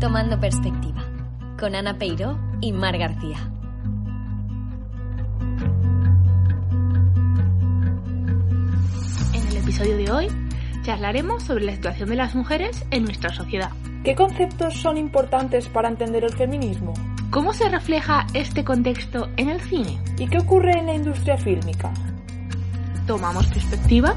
Tomando 0.00 0.38
perspectiva, 0.38 1.02
con 1.58 1.74
Ana 1.74 1.98
Peiro 1.98 2.38
y 2.60 2.70
Mar 2.72 2.96
García. 2.96 3.36
En 9.34 9.48
el 9.48 9.56
episodio 9.56 9.96
de 9.96 10.12
hoy 10.12 10.28
charlaremos 10.82 11.42
sobre 11.42 11.64
la 11.64 11.72
situación 11.72 12.10
de 12.10 12.14
las 12.14 12.36
mujeres 12.36 12.86
en 12.92 13.06
nuestra 13.06 13.30
sociedad. 13.34 13.72
¿Qué 14.04 14.14
conceptos 14.14 14.74
son 14.74 14.98
importantes 14.98 15.68
para 15.68 15.88
entender 15.88 16.22
el 16.22 16.32
feminismo? 16.32 16.94
¿Cómo 17.30 17.52
se 17.52 17.68
refleja 17.68 18.24
este 18.34 18.62
contexto 18.64 19.28
en 19.36 19.48
el 19.48 19.60
cine? 19.60 20.00
¿Y 20.16 20.28
qué 20.28 20.38
ocurre 20.38 20.78
en 20.78 20.86
la 20.86 20.94
industria 20.94 21.36
fílmica? 21.36 21.92
¿Tomamos 23.08 23.48
perspectiva? 23.48 24.14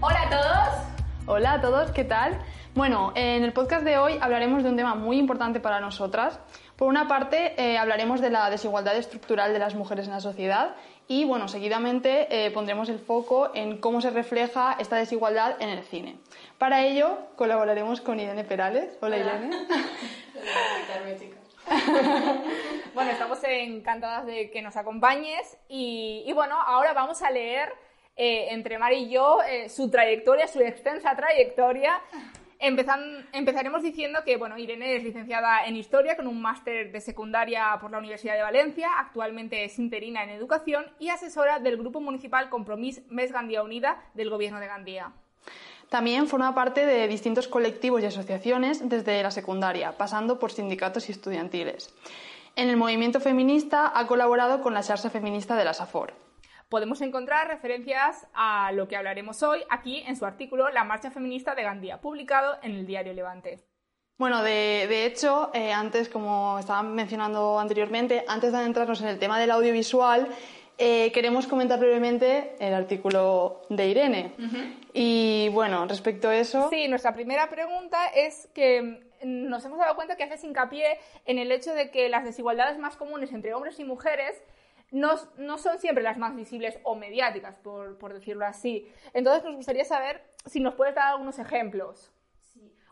Hola 0.00 0.22
a 0.22 0.30
todos. 0.30 0.91
Hola 1.34 1.54
a 1.54 1.60
todos, 1.62 1.90
¿qué 1.92 2.04
tal? 2.04 2.38
Bueno, 2.74 3.14
en 3.14 3.42
el 3.42 3.54
podcast 3.54 3.86
de 3.86 3.96
hoy 3.96 4.18
hablaremos 4.20 4.62
de 4.62 4.68
un 4.68 4.76
tema 4.76 4.94
muy 4.94 5.16
importante 5.16 5.60
para 5.60 5.80
nosotras. 5.80 6.38
Por 6.76 6.88
una 6.88 7.08
parte, 7.08 7.54
eh, 7.56 7.78
hablaremos 7.78 8.20
de 8.20 8.28
la 8.28 8.50
desigualdad 8.50 8.94
estructural 8.98 9.54
de 9.54 9.58
las 9.58 9.74
mujeres 9.74 10.04
en 10.04 10.12
la 10.12 10.20
sociedad 10.20 10.76
y, 11.08 11.24
bueno, 11.24 11.48
seguidamente 11.48 12.26
eh, 12.28 12.50
pondremos 12.50 12.90
el 12.90 12.98
foco 12.98 13.50
en 13.54 13.78
cómo 13.78 14.02
se 14.02 14.10
refleja 14.10 14.76
esta 14.78 14.96
desigualdad 14.96 15.56
en 15.58 15.70
el 15.70 15.82
cine. 15.84 16.18
Para 16.58 16.84
ello, 16.84 17.16
colaboraremos 17.36 18.02
con 18.02 18.20
Irene 18.20 18.44
Perales. 18.44 18.98
Hola, 19.00 19.16
Irene. 19.16 19.56
bueno, 22.94 23.10
estamos 23.10 23.38
encantadas 23.42 24.26
de 24.26 24.50
que 24.50 24.60
nos 24.60 24.76
acompañes 24.76 25.56
y, 25.66 26.24
y 26.26 26.32
bueno, 26.34 26.60
ahora 26.60 26.92
vamos 26.92 27.22
a 27.22 27.30
leer 27.30 27.72
eh, 28.16 28.48
entre 28.50 28.78
Mar 28.78 28.92
y 28.92 29.08
yo 29.08 29.38
eh, 29.42 29.68
su 29.68 29.90
trayectoria, 29.90 30.46
su 30.46 30.60
extensa 30.60 31.16
trayectoria. 31.16 32.00
Empezaremos 32.58 33.82
diciendo 33.82 34.20
que 34.24 34.36
bueno, 34.36 34.56
Irene 34.56 34.94
es 34.94 35.02
licenciada 35.02 35.66
en 35.66 35.74
Historia 35.74 36.16
con 36.16 36.28
un 36.28 36.40
máster 36.40 36.92
de 36.92 37.00
secundaria 37.00 37.76
por 37.80 37.90
la 37.90 37.98
Universidad 37.98 38.34
de 38.34 38.42
Valencia, 38.42 38.88
actualmente 38.98 39.64
es 39.64 39.80
interina 39.80 40.22
en 40.22 40.30
Educación 40.30 40.86
y 41.00 41.08
asesora 41.08 41.58
del 41.58 41.76
Grupo 41.76 42.00
Municipal 42.00 42.50
Compromís 42.50 43.02
Mes 43.10 43.32
Gandía 43.32 43.64
Unida 43.64 44.04
del 44.14 44.30
Gobierno 44.30 44.60
de 44.60 44.68
Gandía. 44.68 45.12
También 45.88 46.28
forma 46.28 46.54
parte 46.54 46.86
de 46.86 47.08
distintos 47.08 47.48
colectivos 47.48 48.00
y 48.02 48.06
asociaciones 48.06 48.88
desde 48.88 49.20
la 49.24 49.32
secundaria, 49.32 49.98
pasando 49.98 50.38
por 50.38 50.52
sindicatos 50.52 51.08
y 51.08 51.12
estudiantiles. 51.12 51.92
En 52.54 52.70
el 52.70 52.76
movimiento 52.76 53.18
feminista 53.18 53.90
ha 53.92 54.06
colaborado 54.06 54.62
con 54.62 54.72
la 54.72 54.84
Xarxa 54.84 55.10
Feminista 55.10 55.56
de 55.56 55.64
la 55.64 55.74
SAFOR 55.74 56.21
podemos 56.72 57.02
encontrar 57.02 57.48
referencias 57.48 58.26
a 58.32 58.72
lo 58.72 58.88
que 58.88 58.96
hablaremos 58.96 59.42
hoy 59.42 59.62
aquí 59.68 60.02
en 60.06 60.16
su 60.16 60.24
artículo 60.24 60.70
La 60.70 60.84
Marcha 60.84 61.10
Feminista 61.10 61.54
de 61.54 61.64
Gandía, 61.64 62.00
publicado 62.00 62.56
en 62.62 62.72
el 62.72 62.86
diario 62.86 63.12
Levante. 63.12 63.58
Bueno, 64.16 64.42
de, 64.42 65.04
hecho, 65.04 65.50
eh, 65.52 65.70
antes, 65.70 66.08
como 66.08 66.58
estaba 66.58 66.82
mencionando 66.82 67.60
anteriormente, 67.60 68.24
antes 68.26 68.52
de 68.52 68.58
adentrarnos 68.58 69.02
en 69.02 69.08
el 69.08 69.18
tema 69.18 69.38
del 69.38 69.50
audiovisual, 69.50 70.28
eh, 70.78 71.12
queremos 71.12 71.46
comentar 71.46 71.78
brevemente 71.78 72.56
el 72.58 72.72
artículo 72.72 73.60
de 73.68 73.88
Irene. 73.88 74.32
Y 74.94 75.50
bueno, 75.50 75.86
respecto 75.86 76.30
a 76.30 76.36
eso. 76.36 76.70
Sí, 76.70 76.88
nuestra 76.88 77.12
primera 77.12 77.50
pregunta 77.50 78.06
es 78.06 78.48
que 78.54 79.10
nos 79.22 79.62
hemos 79.66 79.78
dado 79.78 79.94
cuenta 79.94 80.16
que 80.16 80.24
haces 80.24 80.42
hincapié 80.42 80.98
en 81.26 81.36
el 81.36 81.52
hecho 81.52 81.74
de 81.74 81.90
que 81.90 82.08
las 82.08 82.24
desigualdades 82.24 82.78
más 82.78 82.96
comunes 82.96 83.30
entre 83.34 83.52
hombres 83.52 83.78
y 83.78 83.84
mujeres 83.84 84.42
no, 84.92 85.16
son 85.58 85.78
siempre 85.78 86.04
las 86.04 86.18
más 86.18 86.36
visibles 86.36 86.78
o 86.84 86.94
mediáticas, 86.94 87.56
por, 87.56 88.12
decirlo 88.12 88.46
así. 88.46 88.92
Entonces 89.14 89.42
nos 89.44 89.56
gustaría 89.56 89.84
saber 89.84 90.22
si 90.46 90.60
nos 90.60 90.74
puedes 90.74 90.94
dar 90.94 91.08
algunos 91.08 91.38
ejemplos. 91.38 92.12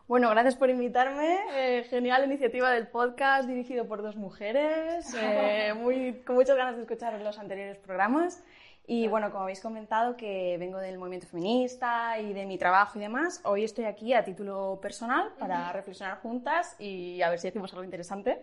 Bueno, 0.07 0.29
gracias 0.31 0.57
por 0.57 0.69
invitarme. 0.69 1.39
Eh, 1.53 1.83
genial 1.89 2.25
iniciativa 2.25 2.69
del 2.71 2.87
podcast 2.87 3.47
dirigido 3.47 3.87
por 3.87 4.01
dos 4.01 4.17
mujeres. 4.17 5.13
Eh, 5.21 5.73
muy, 5.73 6.21
con 6.25 6.35
muchas 6.35 6.57
ganas 6.57 6.75
de 6.75 6.81
escuchar 6.81 7.19
los 7.21 7.39
anteriores 7.39 7.77
programas. 7.77 8.43
Y 8.87 9.07
bueno, 9.07 9.31
como 9.31 9.43
habéis 9.43 9.61
comentado 9.61 10.17
que 10.17 10.57
vengo 10.59 10.79
del 10.79 10.97
movimiento 10.97 11.27
feminista 11.27 12.19
y 12.19 12.33
de 12.33 12.45
mi 12.45 12.57
trabajo 12.57 12.97
y 12.97 13.01
demás, 13.01 13.39
hoy 13.45 13.63
estoy 13.63 13.85
aquí 13.85 14.13
a 14.13 14.23
título 14.23 14.79
personal 14.81 15.33
para 15.39 15.71
reflexionar 15.71 16.17
juntas 16.17 16.75
y 16.79 17.21
a 17.21 17.29
ver 17.29 17.39
si 17.39 17.47
decimos 17.47 17.71
algo 17.73 17.83
interesante. 17.83 18.41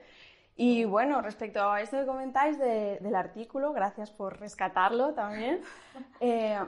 Y 0.60 0.84
bueno, 0.84 1.22
respecto 1.22 1.62
a 1.70 1.80
esto 1.80 1.98
que 1.98 2.04
comentáis 2.04 2.58
del 2.58 3.14
artículo, 3.14 3.72
gracias 3.72 4.10
por 4.10 4.40
rescatarlo 4.40 5.14
también. 5.14 5.60
Eh, 6.20 6.58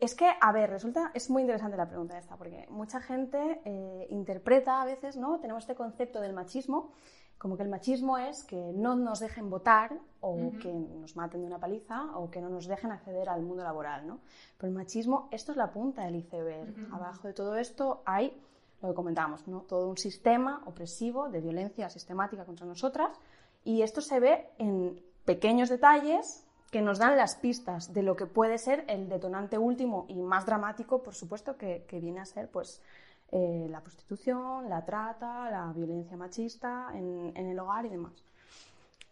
es 0.00 0.14
que, 0.14 0.30
a 0.40 0.52
ver, 0.52 0.68
resulta, 0.68 1.10
es 1.14 1.30
muy 1.30 1.42
interesante 1.42 1.76
la 1.76 1.86
pregunta 1.86 2.18
esta, 2.18 2.36
porque 2.36 2.66
mucha 2.68 3.00
gente 3.00 3.60
eh, 3.64 4.06
interpreta 4.10 4.82
a 4.82 4.84
veces, 4.84 5.16
¿no? 5.16 5.40
Tenemos 5.40 5.62
este 5.62 5.74
concepto 5.74 6.20
del 6.20 6.32
machismo, 6.32 6.92
como 7.38 7.56
que 7.56 7.62
el 7.62 7.68
machismo 7.68 8.18
es 8.18 8.44
que 8.44 8.72
no 8.74 8.94
nos 8.96 9.20
dejen 9.20 9.48
votar 9.48 9.92
o 10.20 10.52
que 10.60 10.72
nos 10.72 11.16
maten 11.16 11.42
de 11.42 11.46
una 11.46 11.58
paliza 11.58 12.16
o 12.16 12.30
que 12.30 12.40
no 12.40 12.48
nos 12.48 12.66
dejen 12.66 12.92
acceder 12.92 13.28
al 13.28 13.42
mundo 13.42 13.62
laboral, 13.62 14.06
¿no? 14.06 14.20
Pero 14.58 14.68
el 14.68 14.74
machismo, 14.74 15.28
esto 15.30 15.52
es 15.52 15.58
la 15.58 15.70
punta 15.70 16.04
del 16.04 16.16
iceberg. 16.16 16.74
Abajo 16.92 17.28
de 17.28 17.34
todo 17.34 17.56
esto 17.56 18.02
hay, 18.04 18.38
lo 18.82 18.88
que 18.88 18.94
comentábamos, 18.94 19.46
¿no? 19.48 19.62
Todo 19.62 19.88
un 19.88 19.98
sistema 19.98 20.62
opresivo 20.66 21.28
de 21.28 21.40
violencia 21.40 21.88
sistemática 21.88 22.44
contra 22.44 22.66
nosotras 22.66 23.18
y 23.64 23.82
esto 23.82 24.00
se 24.00 24.20
ve 24.20 24.48
en 24.58 25.00
pequeños 25.24 25.68
detalles 25.68 26.46
que 26.70 26.82
nos 26.82 26.98
dan 26.98 27.16
las 27.16 27.36
pistas 27.36 27.92
de 27.92 28.02
lo 28.02 28.16
que 28.16 28.26
puede 28.26 28.58
ser 28.58 28.84
el 28.88 29.08
detonante 29.08 29.58
último 29.58 30.06
y 30.08 30.16
más 30.16 30.44
dramático, 30.44 31.02
por 31.02 31.14
supuesto, 31.14 31.56
que, 31.56 31.86
viene 32.02 32.20
a 32.20 32.26
ser 32.26 32.50
pues, 32.50 32.82
eh, 33.30 33.66
la 33.70 33.80
prostitución, 33.80 34.68
la 34.68 34.84
trata, 34.84 35.50
la 35.50 35.72
violencia 35.72 36.16
machista 36.16 36.90
en, 36.92 37.32
en 37.36 37.46
el 37.46 37.58
hogar 37.58 37.86
y 37.86 37.90
demás. 37.90 38.24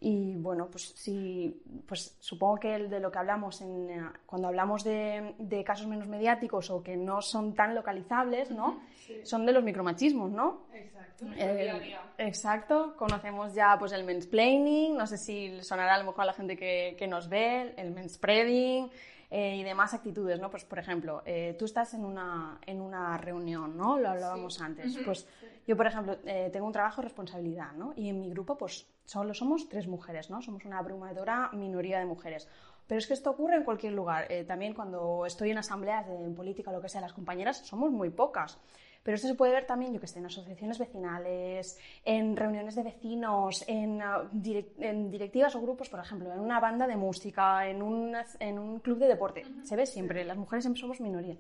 Y 0.05 0.35
bueno, 0.35 0.67
pues 0.69 0.93
sí, 0.97 1.63
pues 1.87 2.17
supongo 2.19 2.57
que 2.57 2.75
el 2.75 2.91
de 2.91 2.99
lo 2.99 3.13
que 3.13 3.21
hablamos 3.21 3.61
en, 3.61 3.89
eh, 3.89 4.03
cuando 4.27 4.49
hablamos 4.49 4.83
de, 4.83 5.37
de, 5.39 5.63
casos 5.63 5.87
menos 5.87 6.09
mediáticos 6.09 6.71
o 6.71 6.83
que 6.83 6.97
no 6.97 7.23
son 7.23 7.55
tan 7.55 7.73
localizables, 7.73 8.51
¿no? 8.51 8.81
Son 9.23 9.47
de 9.47 9.53
los 9.53 9.63
micromachismos, 9.63 10.33
¿no? 10.33 10.63
Exacto. 10.75 11.27
Eh, 11.37 11.97
exacto. 12.19 12.97
Conocemos 12.97 13.55
ya 13.55 13.77
pues 13.79 13.93
el 13.93 14.03
mansplaining, 14.03 14.97
no 14.97 15.07
sé 15.07 15.17
si 15.19 15.63
sonará 15.63 15.95
a 15.95 15.99
lo 15.99 16.07
mejor 16.07 16.23
a 16.23 16.27
la 16.27 16.33
gente 16.33 16.57
que, 16.57 16.97
que 16.99 17.07
nos 17.07 17.29
ve, 17.29 17.73
el 17.77 17.93
manspreading, 17.93 18.91
eh, 19.35 19.57
y 19.57 19.63
demás 19.65 19.95
actitudes, 19.95 20.39
¿no? 20.39 20.51
Pues, 20.51 20.67
por 20.67 20.79
ejemplo, 20.79 21.23
eh, 21.25 21.57
tú 21.59 21.65
estás 21.65 21.95
en 21.95 22.05
una, 22.05 22.59
en 22.67 22.83
una 22.83 23.17
reunión, 23.17 23.79
¿no? 23.79 23.99
Lo 23.99 24.11
hablábamos 24.11 24.61
antes. 24.61 24.99
Pues 25.07 25.27
yo, 25.67 25.75
por 25.75 25.87
ejemplo, 25.87 26.19
eh, 26.27 26.51
tengo 26.53 26.67
un 26.67 26.73
trabajo 26.73 27.01
de 27.01 27.07
responsabilidad, 27.09 27.73
¿no? 27.73 27.95
Y 27.97 28.11
en 28.11 28.21
mi 28.21 28.29
grupo, 28.29 28.59
pues, 28.59 28.87
solo 29.07 29.33
somos 29.33 29.71
tres 29.71 29.89
mujeres, 29.89 30.29
¿no? 30.29 30.43
Somos 30.43 30.67
una 30.67 30.79
abrumadora 30.79 31.49
minoría 31.55 31.99
de 31.99 32.05
mujeres. 32.05 32.47
Pero 32.87 32.99
es 32.99 33.07
que 33.07 33.15
esto 33.15 33.31
ocurre 33.31 33.57
en 33.57 33.65
cualquier 33.65 33.95
lugar. 33.95 34.29
también 34.47 34.75
cuando 34.75 35.25
estoy 35.25 35.51
en 35.51 35.57
asambleas 35.57 36.07
de 36.07 36.15
en 36.15 36.35
política 36.35 36.71
o 36.71 36.75
lo 36.75 36.83
que 36.83 36.91
sea, 36.91 37.01
las 37.01 37.15
compañeras 37.15 37.57
somos 37.67 37.91
muy 37.91 38.11
pocas. 38.11 38.59
Pero 39.03 39.17
esto 39.17 39.29
se 39.29 39.35
puede 39.35 39.53
ver 39.53 39.67
también, 39.67 39.93
yo 39.93 40.01
que 40.01 40.07
sé, 40.07 40.21
en 40.21 40.27
asociaciones 40.27 40.79
vecinales, 40.79 41.79
en 42.05 42.37
reuniones 42.37 42.77
de 42.77 42.85
vecinos, 42.85 43.65
en, 43.67 44.01
ah, 44.01 44.31
en 44.79 45.11
directivas 45.11 45.55
o 45.57 45.61
grupos, 45.61 45.89
por 45.89 46.01
ejemplo, 46.01 46.33
en 46.33 46.39
una 46.39 46.61
banda 46.61 46.87
de 46.87 46.97
música, 46.97 47.67
en 47.67 47.83
un, 47.83 48.15
en 48.39 48.59
un 48.59 48.79
club 48.79 48.99
de 48.99 49.09
deporte. 49.09 49.45
Se 49.65 49.75
ve 49.75 49.87
siempre, 49.87 50.25
las 50.25 50.37
mujeres 50.37 50.65
siempre 50.65 50.81
somos 50.81 51.01
minoría. 51.01 51.37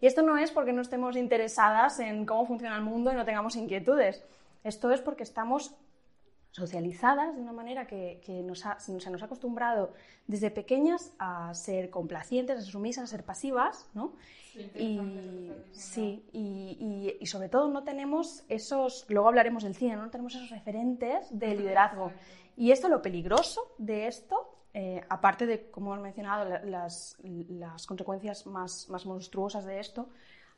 Y 0.00 0.06
esto 0.06 0.22
no 0.22 0.36
es 0.36 0.50
porque 0.50 0.74
no 0.74 0.82
estemos 0.82 1.16
interesadas 1.16 2.00
en 2.00 2.26
cómo 2.26 2.46
funciona 2.46 2.76
el 2.76 2.82
mundo 2.82 3.12
y 3.12 3.14
no 3.14 3.24
tengamos 3.24 3.56
inquietudes. 3.56 4.22
Esto 4.62 4.90
es 4.90 5.00
porque 5.00 5.22
estamos 5.22 5.74
socializadas 6.56 7.34
de 7.36 7.40
una 7.42 7.52
manera 7.52 7.86
que, 7.86 8.20
que 8.24 8.42
nos 8.42 8.64
se 8.78 9.10
nos 9.10 9.22
ha 9.22 9.26
acostumbrado 9.26 9.92
desde 10.26 10.50
pequeñas 10.50 11.12
a 11.18 11.52
ser 11.54 11.90
complacientes, 11.90 12.56
a 12.58 12.60
ser 12.62 12.72
sumisas, 12.72 13.04
a 13.04 13.06
ser 13.06 13.24
pasivas, 13.24 13.88
¿no? 13.94 14.14
y, 14.74 14.98
sí, 15.72 16.24
y, 16.32 17.14
y, 17.20 17.26
sobre 17.26 17.48
todo 17.48 17.68
no 17.68 17.84
tenemos 17.84 18.42
esos, 18.48 19.04
luego 19.08 19.28
hablaremos 19.28 19.62
del 19.64 19.74
cine, 19.74 19.96
no 19.96 20.10
tenemos 20.10 20.34
esos 20.34 20.50
referentes 20.50 21.26
de 21.30 21.54
liderazgo. 21.54 22.10
Y 22.56 22.70
esto, 22.70 22.88
lo 22.88 23.02
peligroso 23.02 23.60
de 23.78 24.06
esto 24.06 24.52
eh, 24.72 25.02
aparte 25.08 25.46
de, 25.46 25.70
como 25.70 25.92
hemos 25.92 26.02
mencionado, 26.02 26.44
la- 26.48 26.62
las, 26.64 27.16
las 27.22 27.86
consecuencias 27.86 28.46
más, 28.46 28.88
más 28.90 29.06
monstruosas 29.06 29.64
de 29.64 29.78
esto, 29.78 30.08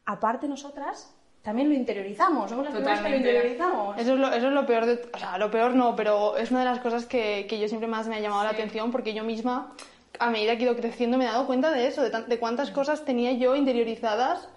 aparte 0.05 0.49
nosotras 0.49 1.15
también 1.43 1.69
lo 1.69 1.75
interiorizamos, 1.75 2.51
somos 2.51 2.65
las 2.65 2.75
primeras 2.75 3.01
que 3.01 3.09
lo 3.09 3.17
interiorizamos. 3.17 3.99
Eso 3.99 4.15
es, 4.15 4.21
lo, 4.21 4.29
eso 4.29 4.49
es 4.49 4.53
lo 4.53 4.67
peor 4.67 4.87
de... 4.87 5.01
O 5.15 5.19
sea, 5.19 5.39
lo 5.39 5.51
peor 5.51 5.75
no, 5.75 5.97
pero 5.97 6.37
es 6.37 6.51
una 6.51 6.61
de 6.61 6.67
las 6.67 6.81
cosas 6.81 7.07
que, 7.07 7.47
que 7.49 7.59
yo 7.59 7.69
siempre 7.69 7.89
más 7.89 8.07
me 8.09 8.17
ha 8.17 8.21
llamado 8.21 8.45
la 8.45 8.51
atención 8.51 8.91
porque 8.91 9.15
yo 9.15 9.25
misma, 9.25 9.73
a 10.19 10.31
medida 10.31 10.57
que 10.57 10.65
he 10.65 10.67
ido 10.67 10.77
creciendo, 10.77 11.17
me 11.17 11.25
he 11.25 11.29
dado 11.29 11.47
cuenta 11.47 11.71
de 11.71 11.87
eso, 11.87 12.03
de, 12.03 12.11
de 12.11 12.39
cuántas 12.39 12.71
cosas 12.71 13.05
tenía 13.05 13.33
yo 13.33 13.57
interiorizadas 13.57 14.49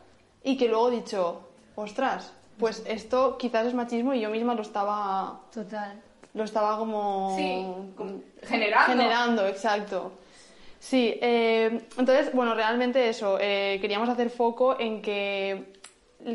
y 0.44 0.58
que 0.58 0.68
luego 0.68 0.90
he 0.90 0.96
dicho, 0.96 1.48
ostras, 1.76 2.34
pues 2.58 2.84
esto 2.88 3.38
quizás 3.38 3.68
es 3.68 3.74
machismo 3.74 4.14
y 4.14 4.20
yo 4.20 4.30
misma 4.30 4.54
lo 4.56 4.62
estaba... 4.62 5.42
Total. 5.54 6.02
Lo 6.34 6.44
estaba 6.44 6.78
como... 6.78 7.36
Sí, 7.38 7.66
como 7.96 8.22
generando. 8.44 8.92
Generando, 8.92 9.48
exacto. 9.48 10.14
Sí, 10.80 11.14
eh, 11.22 11.86
entonces, 11.98 12.34
bueno, 12.34 12.56
realmente 12.56 13.08
eso, 13.08 13.38
eh, 13.40 13.78
queríamos 13.82 14.10
hacer 14.10 14.30
foco 14.30 14.80
en 14.80 15.02
que 15.02 15.74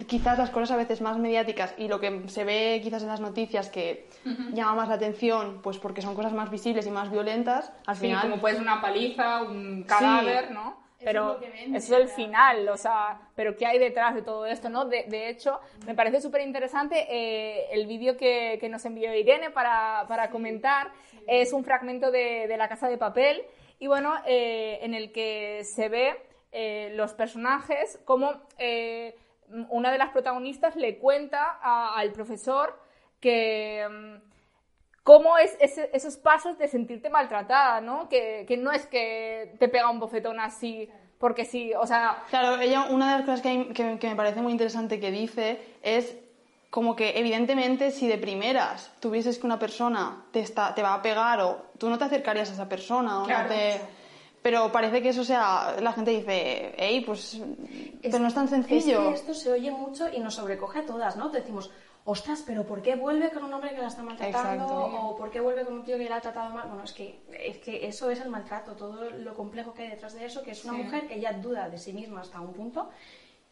quizás 0.07 0.39
las 0.39 0.51
cosas 0.51 0.73
a 0.73 0.77
veces 0.77 1.01
más 1.01 1.19
mediáticas 1.19 1.75
y 1.79 1.89
lo 1.89 2.01
que 2.01 2.29
se 2.29 2.45
ve 2.45 2.81
quizás 2.83 3.03
en 3.03 3.09
las 3.09 3.21
noticias 3.21 3.71
que 3.71 4.09
llama 4.53 4.75
más 4.75 4.89
la 4.89 4.95
atención, 4.97 5.61
pues 5.63 5.79
porque 5.79 6.03
son 6.03 6.15
cosas 6.15 6.33
más 6.33 6.51
visibles 6.51 6.87
y 6.87 6.91
más 6.91 7.11
violentas, 7.11 7.73
al 7.87 7.97
Sí, 7.97 8.03
final... 8.07 8.23
como 8.23 8.41
puede 8.41 8.55
ser 8.55 8.63
una 8.63 8.81
paliza, 8.81 9.43
un 9.43 9.85
cadáver, 9.85 10.51
¿no? 10.51 10.85
Pero 10.99 11.35
lo 11.35 11.39
que 11.41 11.51
vende, 11.51 11.79
eso 11.79 11.95
es 11.95 12.03
el 12.03 12.09
final, 12.09 12.69
o 12.71 12.77
sea, 12.77 13.21
pero 13.37 13.55
¿qué 13.55 13.67
hay 13.67 13.79
detrás 13.79 14.15
de 14.15 14.23
todo 14.23 14.47
esto, 14.47 14.71
no? 14.71 14.87
De, 14.87 15.05
de 15.05 15.29
hecho, 15.29 15.61
me 15.87 15.95
parece 15.95 16.21
súper 16.23 16.41
interesante 16.41 17.07
eh, 17.11 17.67
el 17.71 17.87
vídeo 17.87 18.17
que, 18.17 18.57
que 18.59 18.69
nos 18.71 18.85
envió 18.87 19.15
Irene 19.15 19.51
para, 19.51 20.07
para 20.09 20.31
comentar. 20.31 20.91
Es 21.29 21.53
un 21.53 21.65
fragmento 21.65 22.11
de, 22.11 22.47
de 22.49 22.57
La 22.57 22.67
Casa 22.69 22.89
de 22.89 22.97
Papel 22.97 23.43
y 23.79 23.87
bueno, 23.89 24.15
eh, 24.27 24.79
en 24.83 24.95
el 24.95 25.13
que 25.13 25.63
se 25.65 25.89
ve 25.91 26.17
eh, 26.51 26.91
los 26.95 27.13
personajes 27.13 28.01
como 28.07 28.33
eh, 28.59 29.15
una 29.71 29.91
de 29.93 29.99
las 29.99 30.11
protagonistas 30.11 30.77
le 30.77 30.99
cuenta 30.99 31.59
a- 31.63 31.97
al 31.97 32.13
profesor 32.13 32.79
que... 33.21 33.87
mm, 33.91 34.27
cómo 35.03 35.39
es 35.39 35.57
ese- 35.61 35.89
esos 35.93 36.17
pasos 36.17 36.59
de 36.59 36.67
sentirte 36.67 37.11
maltratada, 37.11 37.81
¿no? 37.81 38.09
Que, 38.09 38.45
que 38.49 38.57
no 38.57 38.73
es 38.73 38.87
que 38.87 39.55
te 39.61 39.69
pega 39.69 39.89
un 39.89 40.01
bofetón 40.01 40.41
así, 40.41 40.91
porque 41.19 41.45
sí, 41.45 41.73
o 41.79 41.87
sea, 41.87 42.25
Claro, 42.29 42.61
ella, 42.61 42.87
una 42.91 43.13
de 43.13 43.19
las 43.19 43.23
cosas 43.25 43.41
que, 43.41 43.49
hay- 43.49 43.65
que- 43.73 43.99
que 44.01 44.09
me 44.09 44.17
parece 44.17 44.41
muy 44.43 44.51
interesante 44.53 44.99
que 44.99 45.11
dice 45.13 45.61
es 45.83 46.17
como 46.71 46.97
que 46.97 47.19
evidentemente 47.21 47.93
si 47.93 48.09
de 48.09 48.19
primeras 48.19 48.93
tuvieses 49.01 49.39
que 49.39 49.47
una 49.47 49.59
persona 49.61 50.25
te, 50.33 50.41
está, 50.41 50.75
te 50.75 50.83
va 50.83 50.95
a 50.95 51.03
pegar 51.03 51.41
o 51.41 51.67
tú 51.79 51.89
no 51.89 51.97
te 51.99 52.05
acercarías 52.05 52.51
a 52.51 52.55
esa 52.55 52.69
persona 52.69 53.23
o 53.23 53.27
no 53.43 53.49
te... 53.49 53.81
Pero 54.47 54.71
parece 54.71 55.03
que 55.03 55.09
eso 55.09 55.25
sea, 55.25 55.75
la 55.81 55.93
gente 55.93 56.13
dice, 56.13 56.73
hey, 56.79 57.03
pues, 57.05 57.41
pero 58.01 58.21
no 58.21 58.29
es 58.29 58.35
tan 58.35 58.47
sencillo. 58.47 59.01
Es 59.03 59.09
que 59.09 59.15
esto 59.15 59.35
se 59.35 59.51
oye 59.51 59.73
mucho 59.73 60.09
y 60.09 60.21
nos 60.21 60.35
sobrecoge 60.37 60.79
a 60.79 60.87
todas, 60.87 61.17
¿no? 61.17 61.33
Te 61.33 61.39
decimos, 61.41 61.69
ostras, 62.05 62.45
pero 62.47 62.65
¿por 62.65 62.81
qué 62.81 62.95
vuelve 62.95 63.31
con 63.31 63.43
un 63.43 63.53
hombre 63.53 63.75
que 63.75 63.79
la 63.81 63.89
está 63.89 64.05
maltratando? 64.05 64.63
Exacto. 64.63 64.85
¿O 65.09 65.17
por 65.17 65.33
qué 65.33 65.41
vuelve 65.41 65.65
con 65.65 65.75
un 65.75 65.83
tío 65.85 65.99
que 65.99 66.09
la 66.09 66.19
ha 66.19 66.21
tratado 66.21 66.55
mal? 66.55 66.69
Bueno, 66.69 66.85
es 66.85 66.93
que, 66.93 67.19
es 67.43 67.59
que 67.59 67.89
eso 67.89 68.09
es 68.09 68.21
el 68.21 68.29
maltrato, 68.29 68.77
todo 68.77 69.11
lo 69.11 69.35
complejo 69.35 69.75
que 69.75 69.83
hay 69.83 69.91
detrás 69.91 70.15
de 70.15 70.25
eso, 70.25 70.45
que 70.45 70.53
es 70.53 70.65
una 70.65 70.75
mujer 70.75 71.09
que 71.09 71.19
ya 71.19 71.33
duda 71.33 71.69
de 71.69 71.79
sí 71.79 71.93
misma 71.93 72.21
hasta 72.21 72.41
un 72.41 72.53
punto 72.53 72.89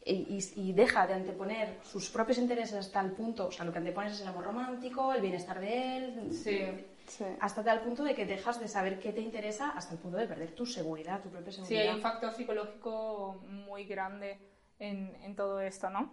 y, 0.05 0.13
y- 0.13 0.69
y 0.69 0.73
deja 0.75 1.09
de 1.09 1.15
anteponer 1.15 1.79
sus 1.83 2.09
propios 2.09 2.39
intereses 2.39 2.75
hasta 2.77 3.01
el 3.01 3.11
punto, 3.11 3.49
o 3.49 3.51
sea, 3.51 3.65
lo 3.65 3.73
que 3.73 3.79
antepones 3.79 4.13
es 4.13 4.21
el 4.21 4.29
amor 4.29 4.45
romántico, 4.45 5.13
el 5.13 5.23
bienestar 5.23 5.59
de 5.59 5.97
él, 5.97 6.31
sí. 6.33 6.61
Sí. 7.07 7.25
hasta 7.41 7.63
tal 7.63 7.81
punto 7.81 8.03
de 8.03 8.15
que 8.15 8.25
dejas 8.27 8.61
de 8.61 8.69
saber 8.69 8.99
qué 8.99 9.13
te 9.13 9.21
interesa 9.21 9.71
hasta 9.77 9.95
el 9.95 10.01
punto 10.01 10.17
de 10.17 10.27
perder 10.27 10.55
tu 10.55 10.65
seguridad, 10.67 11.21
tu 11.23 11.29
propia 11.31 11.53
Sí, 11.53 11.59
seguridad. 11.61 11.83
hay 11.91 11.95
un 11.97 12.01
factor 12.03 12.33
psicológico 12.33 13.43
muy 13.47 13.85
grande 13.85 14.39
en, 14.79 15.15
en 15.23 15.37
todo 15.37 15.61
esto, 15.61 15.91
¿no? 15.91 16.11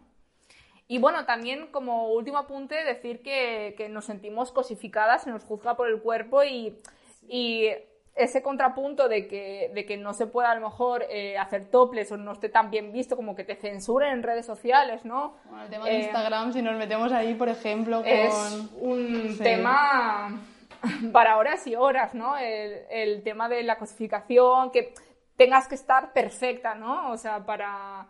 Y 0.87 0.97
bueno, 0.99 1.25
también 1.25 1.67
como 1.71 2.09
último 2.11 2.37
apunte, 2.37 2.75
decir 2.83 3.21
que, 3.23 3.73
que 3.77 3.87
nos 3.87 4.05
sentimos 4.05 4.51
cosificadas, 4.51 5.23
se 5.23 5.29
nos 5.29 5.43
juzga 5.45 5.75
por 5.77 5.87
el 5.87 6.01
cuerpo 6.01 6.43
y, 6.43 6.77
y 7.29 7.67
ese 8.13 8.41
contrapunto 8.43 9.07
de 9.07 9.25
que, 9.29 9.71
de 9.73 9.85
que 9.85 9.95
no 9.95 10.13
se 10.13 10.27
pueda 10.27 10.51
a 10.51 10.55
lo 10.55 10.67
mejor 10.67 11.05
eh, 11.09 11.37
hacer 11.37 11.69
toples 11.71 12.11
o 12.11 12.17
no 12.17 12.33
esté 12.33 12.49
tan 12.49 12.69
bien 12.69 12.91
visto 12.91 13.15
como 13.15 13.35
que 13.37 13.45
te 13.45 13.55
censuren 13.55 14.11
en 14.11 14.21
redes 14.23 14.45
sociales, 14.45 15.05
¿no? 15.05 15.37
Bueno, 15.45 15.63
el 15.63 15.69
tema 15.69 15.85
de 15.85 15.91
Eh, 15.95 15.99
Instagram, 16.03 16.51
si 16.51 16.61
nos 16.61 16.75
metemos 16.75 17.13
ahí, 17.13 17.35
por 17.35 17.47
ejemplo, 17.47 17.99
con... 17.99 18.07
es 18.07 18.69
un 18.81 19.35
Sí. 19.37 19.43
tema 19.43 20.41
para 21.13 21.37
horas 21.37 21.65
y 21.67 21.75
horas, 21.75 22.13
¿no? 22.13 22.37
El, 22.37 22.81
el 22.89 23.23
tema 23.23 23.49
de 23.49 23.63
la 23.63 23.77
cosificación, 23.77 24.71
que 24.71 24.93
tengas 25.37 25.67
que 25.67 25.75
estar 25.75 26.13
perfecta, 26.13 26.75
¿no? 26.75 27.11
O 27.11 27.17
sea, 27.17 27.45
para, 27.45 28.07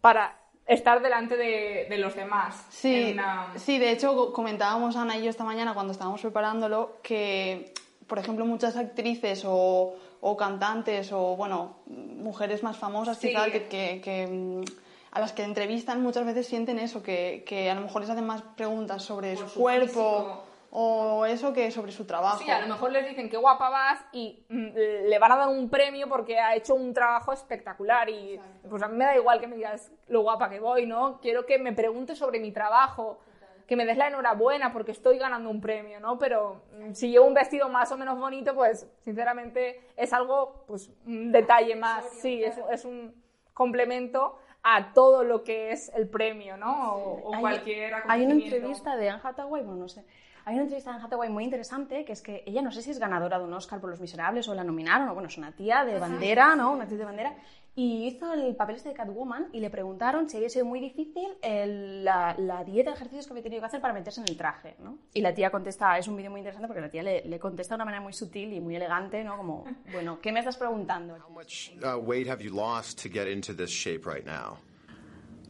para 0.00 0.36
estar 0.66 1.02
delante 1.02 1.36
de, 1.36 1.86
de 1.90 1.98
los 1.98 2.14
demás. 2.14 2.66
Sí, 2.70 3.10
una- 3.12 3.52
sí, 3.56 3.78
de 3.78 3.90
hecho 3.90 4.14
co- 4.14 4.32
comentábamos 4.32 4.96
Ana 4.96 5.16
y 5.16 5.24
yo 5.24 5.30
esta 5.30 5.44
mañana 5.44 5.74
cuando 5.74 5.92
estábamos 5.92 6.20
preparándolo 6.20 6.98
que, 7.02 7.74
por 8.06 8.18
ejemplo, 8.18 8.44
muchas 8.46 8.76
actrices 8.76 9.42
o, 9.46 9.94
o 10.20 10.36
cantantes 10.36 11.12
o, 11.12 11.36
bueno, 11.36 11.76
mujeres 11.86 12.62
más 12.62 12.76
famosas 12.76 13.18
Sí. 13.18 13.28
quizá 13.28 13.46
que, 13.50 13.66
que- 13.66 14.00
que, 14.00 14.26
mm, 14.26 14.64
a 15.12 15.18
las 15.20 15.32
que 15.32 15.42
entrevistan 15.42 16.00
muchas 16.02 16.24
veces 16.24 16.46
sienten 16.46 16.78
eso, 16.78 17.02
que, 17.02 17.42
que 17.46 17.68
a 17.68 17.74
lo 17.74 17.80
mejor 17.80 18.02
les 18.02 18.10
hacen 18.10 18.26
más 18.26 18.42
preguntas 18.42 19.02
sobre 19.02 19.34
Por 19.34 19.44
su, 19.48 19.54
su 19.54 19.60
cuerpo 19.60 19.86
físico. 19.86 20.44
O 20.72 21.26
eso 21.26 21.52
que 21.52 21.70
sobre 21.72 21.90
su 21.90 22.06
trabajo. 22.06 22.38
Sí, 22.38 22.50
a 22.50 22.60
lo 22.60 22.68
mejor 22.68 22.92
les 22.92 23.08
dicen 23.08 23.28
qué 23.28 23.36
guapa 23.36 23.68
vas 23.70 24.04
y 24.12 24.44
mm, 24.48 24.68
le 25.08 25.18
van 25.18 25.32
a 25.32 25.36
dar 25.36 25.48
un 25.48 25.68
premio 25.68 26.08
porque 26.08 26.38
ha 26.38 26.54
hecho 26.54 26.74
un 26.74 26.94
trabajo 26.94 27.32
espectacular 27.32 28.08
y 28.08 28.40
pues 28.68 28.80
a 28.82 28.88
mí 28.88 28.96
me 28.96 29.04
da 29.04 29.16
igual 29.16 29.40
que 29.40 29.48
me 29.48 29.56
digas 29.56 29.90
lo 30.06 30.22
guapa 30.22 30.48
que 30.48 30.60
voy, 30.60 30.86
¿no? 30.86 31.20
Quiero 31.20 31.44
que 31.44 31.58
me 31.58 31.72
preguntes 31.72 32.18
sobre 32.18 32.38
mi 32.38 32.52
trabajo, 32.52 33.18
que 33.66 33.74
me 33.74 33.84
des 33.84 33.96
la 33.96 34.06
enhorabuena 34.08 34.72
porque 34.72 34.92
estoy 34.92 35.18
ganando 35.18 35.50
un 35.50 35.60
premio, 35.60 35.98
¿no? 35.98 36.18
Pero 36.18 36.62
mm, 36.78 36.92
si 36.92 37.10
llevo 37.10 37.26
un 37.26 37.34
vestido 37.34 37.68
más 37.68 37.90
o 37.90 37.96
menos 37.96 38.18
bonito, 38.18 38.54
pues 38.54 38.88
sinceramente 39.00 39.80
es 39.96 40.12
algo, 40.12 40.64
pues 40.68 40.90
un 41.04 41.32
detalle 41.32 41.74
más, 41.74 42.04
sí, 42.10 42.44
es, 42.44 42.60
es 42.70 42.84
un 42.84 43.12
complemento 43.54 44.38
a 44.62 44.92
todo 44.92 45.24
lo 45.24 45.42
que 45.42 45.72
es 45.72 45.90
el 45.94 46.08
premio, 46.08 46.56
¿no? 46.56 46.94
O, 46.94 47.28
o 47.30 47.34
Hay- 47.34 47.40
cualquier 47.40 47.94
Hay 48.08 48.24
una 48.24 48.34
entrevista 48.34 48.96
de 48.96 49.08
Anne 49.10 49.20
Hathaway, 49.24 49.62
bueno, 49.62 49.80
no 49.82 49.88
sé. 49.88 50.04
Hay 50.50 50.56
una 50.56 50.64
entrevista 50.64 50.90
de 50.90 50.96
Anne 50.96 51.04
Hathaway 51.06 51.30
muy 51.30 51.44
interesante, 51.44 52.04
que 52.04 52.12
es 52.12 52.22
que 52.22 52.42
ella 52.44 52.60
no 52.60 52.72
sé 52.72 52.82
si 52.82 52.90
es 52.90 52.98
ganadora 52.98 53.38
de 53.38 53.44
un 53.44 53.52
Oscar 53.54 53.80
por 53.80 53.88
Los 53.88 54.00
Miserables 54.00 54.48
o 54.48 54.54
la 54.54 54.64
nominaron, 54.64 55.08
o 55.08 55.14
bueno, 55.14 55.28
es 55.28 55.38
una 55.38 55.52
tía 55.52 55.84
de 55.84 55.98
bandera, 56.00 56.56
¿no? 56.56 56.72
Una 56.72 56.82
actriz 56.82 56.98
de 56.98 57.04
bandera. 57.04 57.36
Y 57.76 58.08
hizo 58.08 58.32
el 58.32 58.56
papel 58.56 58.74
este 58.76 58.88
de 58.88 58.96
Catwoman 58.96 59.46
y 59.52 59.60
le 59.60 59.70
preguntaron 59.70 60.28
si 60.28 60.36
había 60.36 60.48
sido 60.48 60.64
muy 60.66 60.80
difícil 60.80 61.28
el- 61.40 62.04
la, 62.04 62.34
la 62.36 62.64
dieta 62.64 62.90
de 62.90 62.96
ejercicios 62.96 63.26
que 63.26 63.32
había 63.32 63.44
tenido 63.44 63.60
que 63.62 63.66
hacer 63.66 63.80
para 63.80 63.94
meterse 63.94 64.20
en 64.20 64.28
el 64.28 64.36
traje, 64.36 64.74
¿no? 64.80 64.98
Y 65.14 65.20
la 65.20 65.32
tía 65.32 65.50
contesta, 65.52 65.96
es 65.96 66.08
un 66.08 66.16
vídeo 66.16 66.32
muy 66.32 66.40
interesante 66.40 66.66
porque 66.66 66.80
la 66.80 66.90
tía 66.90 67.04
le, 67.04 67.24
le 67.24 67.38
contesta 67.38 67.74
de 67.74 67.76
una 67.76 67.84
manera 67.84 68.02
muy 68.02 68.12
sutil 68.12 68.52
y 68.52 68.60
muy 68.60 68.74
elegante, 68.74 69.22
¿no? 69.22 69.36
Como, 69.36 69.64
bueno, 69.92 70.18
¿qué 70.20 70.32
me 70.32 70.40
estás 70.40 70.56
preguntando? 70.56 71.14
How 71.14 71.32
much 71.32 71.70
uh, 71.84 71.96
weight 71.96 72.26
have 72.28 72.42
you 72.42 72.52
lost 72.52 73.00
to 73.04 73.08
get 73.08 73.28
into 73.28 73.54
this 73.54 73.70
shape 73.70 74.02
right 74.04 74.26
now? 74.26 74.58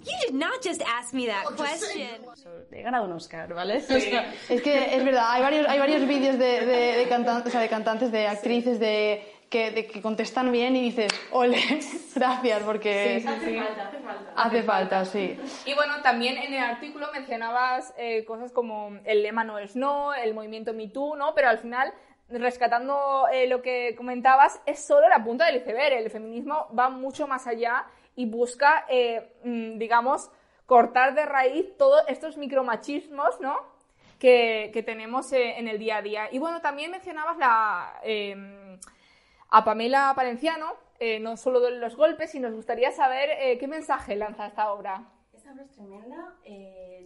You 0.04 0.12
did 0.26 0.35
not 0.35 0.62
just 0.62 0.83
ask 0.83 1.12
me 1.12 1.26
that 1.26 1.45
question. 1.57 2.25
He 2.73 2.83
ganado 2.83 3.04
un 3.04 3.12
Oscar, 3.12 3.52
¿vale? 3.52 3.78
O 3.78 3.80
sea, 3.80 4.33
Es 4.49 4.62
que 4.62 4.97
es 4.97 5.04
verdad, 5.04 5.30
hay 5.30 5.42
varios, 5.42 5.69
hay 5.69 5.78
varios 5.78 6.07
vídeos 6.07 6.38
de, 6.38 6.66
de, 6.66 6.97
de 6.97 7.09
cantantes, 7.09 7.49
o 7.49 7.50
sea, 7.50 7.61
de 7.61 7.69
cantantes, 7.69 8.12
de 8.12 8.26
actrices, 8.26 8.78
de 8.78 9.40
que, 9.50 9.73
de 9.73 9.87
que 9.87 10.00
contestan 10.00 10.52
bien 10.52 10.76
y 10.76 10.83
dices, 10.83 11.12
ole, 11.33 11.59
gracias, 12.14 12.62
porque 12.62 13.23
hace 14.37 14.62
falta, 14.62 15.04
sí. 15.04 15.38
Y 15.66 15.75
bueno, 15.75 16.00
también 16.02 16.38
en 16.38 16.54
el 16.54 16.62
artículo 16.62 17.09
mencionabas 17.12 17.92
eh, 17.99 18.25
cosas 18.25 18.52
como 18.52 18.99
el 19.04 19.23
lema 19.23 19.42
no 19.42 19.59
es 19.59 19.75
no, 19.75 20.14
el 20.14 20.35
movimiento 20.35 20.73
Me 20.73 20.88
Too, 20.88 21.16
¿no? 21.16 21.35
Pero 21.35 21.49
al 21.49 21.59
final, 21.59 21.92
rescatando 22.28 23.26
eh, 23.33 23.49
lo 23.49 23.61
que 23.61 23.95
comentabas, 23.97 24.61
es 24.66 24.85
solo 24.85 25.09
la 25.09 25.23
punta 25.23 25.47
del 25.47 25.57
iceberg. 25.57 25.95
El 25.95 26.11
feminismo 26.11 26.69
va 26.78 26.88
mucho 26.88 27.26
más 27.26 27.49
allá 27.49 27.85
y 28.17 28.26
busca, 28.26 28.87
eh, 28.88 29.33
mm, 29.45 29.79
digamos, 29.79 30.31
cortar 30.71 31.17
de 31.17 31.26
raíz 31.26 31.76
todos 31.76 32.00
estos 32.07 32.37
micromachismos, 32.37 33.40
¿no? 33.40 33.57
Que, 34.21 34.71
que 34.73 34.85
tenemos 34.85 35.33
eh, 35.33 35.59
en 35.59 35.67
el 35.67 35.81
día 35.81 35.97
a 35.97 36.02
día. 36.02 36.29
Y 36.31 36.38
bueno, 36.38 36.61
también 36.61 36.93
mencionabas 36.93 37.37
la, 37.38 37.99
eh, 38.05 38.79
a 39.49 39.64
Pamela 39.64 40.12
Palenciano, 40.14 40.75
eh, 41.00 41.19
no 41.19 41.37
solo 41.37 41.69
los 41.71 41.97
golpes, 41.97 42.37
y 42.37 42.38
nos 42.38 42.55
gustaría 42.55 42.93
saber 42.93 43.59
qué 43.59 43.67
mensaje 43.67 44.14
lanza 44.14 44.47
esta 44.47 44.71
obra. 44.73 45.09
Esta 45.33 45.50
obra 45.50 45.64
es 45.64 45.73
tremenda. 45.73 46.37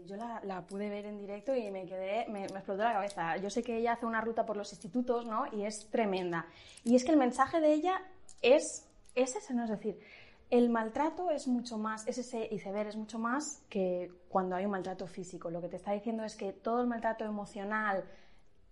yo 0.04 0.16
la, 0.16 0.42
la 0.44 0.60
pude 0.66 0.90
ver 0.90 1.06
en 1.06 1.16
directo 1.16 1.54
y 1.56 1.70
me 1.70 1.86
quedé, 1.86 2.26
me, 2.28 2.44
explotó 2.44 2.82
la 2.82 2.92
cabeza. 2.92 3.38
Yo 3.38 3.48
sé 3.48 3.62
que 3.62 3.78
ella 3.78 3.92
hace 3.94 4.04
una 4.04 4.20
ruta 4.20 4.44
por 4.44 4.58
los 4.58 4.70
institutos, 4.72 5.24
¿no? 5.24 5.46
Y 5.52 5.64
es 5.64 5.88
tremenda. 5.90 6.44
Y 6.84 6.96
es 6.96 7.04
que 7.04 7.12
el 7.12 7.16
mensaje 7.16 7.62
de 7.62 7.72
ella 7.72 8.02
es, 8.42 8.86
es 9.14 9.36
ese, 9.36 9.54
¿no? 9.54 9.64
Es 9.64 9.70
decir, 9.70 9.98
el 10.58 10.70
maltrato 10.70 11.30
es 11.30 11.48
mucho 11.48 11.78
más, 11.78 12.06
es 12.06 12.18
ese 12.18 12.48
iceberg, 12.52 12.88
es 12.88 12.96
mucho 12.96 13.18
más 13.18 13.62
que 13.68 14.12
cuando 14.28 14.54
hay 14.54 14.64
un 14.64 14.70
maltrato 14.70 15.06
físico. 15.06 15.50
Lo 15.50 15.60
que 15.60 15.68
te 15.68 15.76
está 15.76 15.92
diciendo 15.92 16.22
es 16.24 16.36
que 16.36 16.52
todo 16.52 16.80
el 16.82 16.86
maltrato 16.86 17.24
emocional 17.24 18.04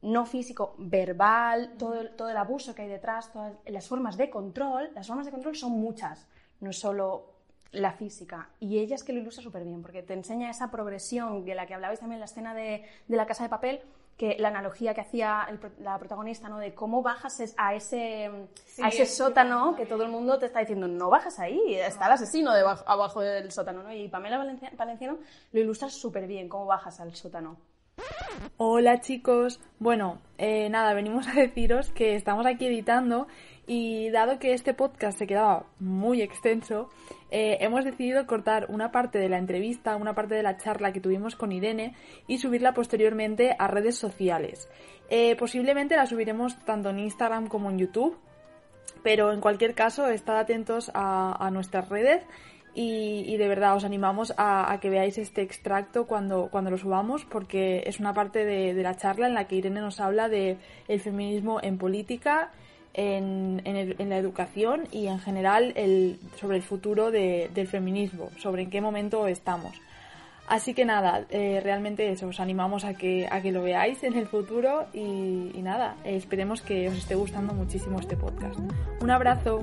no 0.02 0.26
físico, 0.26 0.74
verbal, 0.78 1.74
todo, 1.78 2.00
el- 2.00 2.16
todo 2.16 2.28
el 2.30 2.36
abuso 2.36 2.74
que 2.74 2.82
hay 2.82 2.88
detrás, 2.88 3.32
todas 3.32 3.54
las 3.66 3.86
formas 3.88 4.16
de 4.16 4.30
control, 4.30 4.90
las 4.94 5.06
formas 5.06 5.26
de 5.26 5.32
control 5.32 5.56
son 5.56 5.72
muchas, 5.72 6.26
no 6.60 6.72
solo 6.72 7.32
la 7.72 7.92
física. 7.92 8.50
Y 8.60 8.78
ella 8.78 8.94
es 8.96 9.02
que 9.04 9.12
lo 9.12 9.20
ilustra 9.20 9.42
súper 9.42 9.64
bien, 9.64 9.82
porque 9.82 10.02
te 10.02 10.14
enseña 10.14 10.50
esa 10.50 10.70
progresión 10.70 11.44
de 11.44 11.54
la 11.54 11.66
que 11.66 11.74
hablabais 11.74 12.00
también 12.00 12.16
en 12.16 12.20
la 12.20 12.26
escena 12.26 12.54
de, 12.54 12.84
de 13.08 13.16
la 13.16 13.26
casa 13.26 13.44
de 13.44 13.48
papel, 13.50 13.80
que 14.22 14.36
la 14.38 14.48
analogía 14.48 14.94
que 14.94 15.00
hacía 15.00 15.48
el 15.50 15.58
la 15.82 15.98
protagonista, 15.98 16.48
¿no? 16.48 16.58
De 16.58 16.72
cómo 16.74 17.02
bajas 17.02 17.40
es- 17.40 17.54
a 17.58 17.74
ese, 17.74 18.26
a 18.80 18.88
ese 18.88 19.04
sótano 19.04 19.74
que 19.74 19.84
todo 19.84 20.04
el 20.04 20.10
mundo 20.12 20.38
te 20.38 20.46
está 20.46 20.60
diciendo, 20.60 20.86
no 20.86 21.10
bajas 21.10 21.40
ahí, 21.40 21.74
está 21.74 22.06
el 22.06 22.12
asesino 22.12 22.52
debajo, 22.54 22.84
abajo 22.86 23.20
del 23.20 23.50
sótano, 23.50 23.82
¿no? 23.82 23.92
Y 23.92 24.06
Pamela 24.06 24.38
Valencia- 24.38 24.70
Valenciano 24.76 25.18
lo 25.50 25.60
ilustra 25.60 25.88
súper 25.90 26.28
bien, 26.28 26.48
cómo 26.48 26.66
bajas 26.66 27.00
al 27.00 27.12
sótano. 27.16 27.56
Hola 28.58 29.00
chicos, 29.00 29.58
bueno, 29.80 30.18
eh, 30.38 30.68
nada, 30.70 30.94
venimos 30.94 31.26
a 31.26 31.32
deciros 31.32 31.90
que 31.90 32.14
estamos 32.14 32.46
aquí 32.46 32.66
editando 32.66 33.26
y 33.66 34.10
dado 34.10 34.38
que 34.38 34.54
este 34.54 34.74
podcast 34.74 35.18
se 35.18 35.26
quedaba 35.26 35.66
muy 35.78 36.20
extenso, 36.20 36.90
eh, 37.30 37.58
hemos 37.60 37.84
decidido 37.84 38.26
cortar 38.26 38.66
una 38.68 38.90
parte 38.90 39.18
de 39.18 39.28
la 39.28 39.38
entrevista, 39.38 39.96
una 39.96 40.14
parte 40.14 40.34
de 40.34 40.42
la 40.42 40.56
charla 40.56 40.92
que 40.92 41.00
tuvimos 41.00 41.36
con 41.36 41.52
Irene 41.52 41.94
y 42.26 42.38
subirla 42.38 42.74
posteriormente 42.74 43.54
a 43.58 43.68
redes 43.68 43.96
sociales. 43.96 44.68
Eh, 45.10 45.36
posiblemente 45.36 45.96
la 45.96 46.06
subiremos 46.06 46.58
tanto 46.64 46.90
en 46.90 46.98
Instagram 46.98 47.46
como 47.46 47.70
en 47.70 47.78
YouTube, 47.78 48.18
pero 49.02 49.32
en 49.32 49.40
cualquier 49.40 49.74
caso, 49.74 50.08
estad 50.08 50.38
atentos 50.38 50.90
a, 50.94 51.48
nuestras 51.52 51.88
redes 51.88 52.22
y, 52.74 53.36
de 53.36 53.48
verdad 53.48 53.76
os 53.76 53.84
animamos 53.84 54.32
a, 54.36 54.72
a 54.72 54.80
que 54.80 54.90
veáis 54.90 55.18
este 55.18 55.42
extracto 55.42 56.06
cuando, 56.06 56.48
cuando 56.50 56.70
lo 56.70 56.78
subamos, 56.78 57.24
porque 57.24 57.82
es 57.86 58.00
una 58.00 58.14
parte 58.14 58.44
de, 58.44 58.74
de 58.74 58.82
la 58.82 58.96
charla 58.96 59.26
en 59.26 59.34
la 59.34 59.46
que 59.46 59.56
Irene 59.56 59.80
nos 59.80 60.00
habla 60.00 60.28
de 60.28 60.58
el 60.88 61.00
feminismo 61.00 61.60
en 61.62 61.78
política, 61.78 62.50
en, 62.94 63.62
en 63.64 63.76
el- 63.76 63.96
en 63.98 64.08
la 64.10 64.16
educación 64.18 64.82
y 64.92 65.06
en 65.06 65.18
general 65.18 65.74
sobre 66.40 66.56
el 66.58 66.62
futuro 66.62 67.10
de- 67.10 67.50
del 67.54 67.68
feminismo, 67.68 68.30
sobre 68.38 68.62
en 68.62 68.70
qué 68.70 68.80
momento 68.80 69.26
estamos. 69.26 69.72
Así 70.48 70.74
que 70.74 70.84
nada, 70.84 71.24
eh, 71.30 71.60
realmente 71.62 72.10
eso, 72.10 72.26
os 72.26 72.40
animamos 72.40 72.84
a 72.84 72.94
que, 72.94 73.26
a 73.30 73.40
que 73.40 73.52
lo 73.52 73.62
veáis 73.62 74.02
en 74.02 74.14
el 74.14 74.26
futuro 74.26 74.86
y, 74.92 75.50
y 75.54 75.60
nada, 75.62 75.94
esperemos 76.04 76.60
que 76.60 76.88
os 76.88 76.96
esté 76.98 77.14
gustando 77.14 77.54
muchísimo 77.54 78.00
este 78.00 78.16
podcast. 78.16 78.58
Un 79.00 79.10
abrazo. 79.10 79.62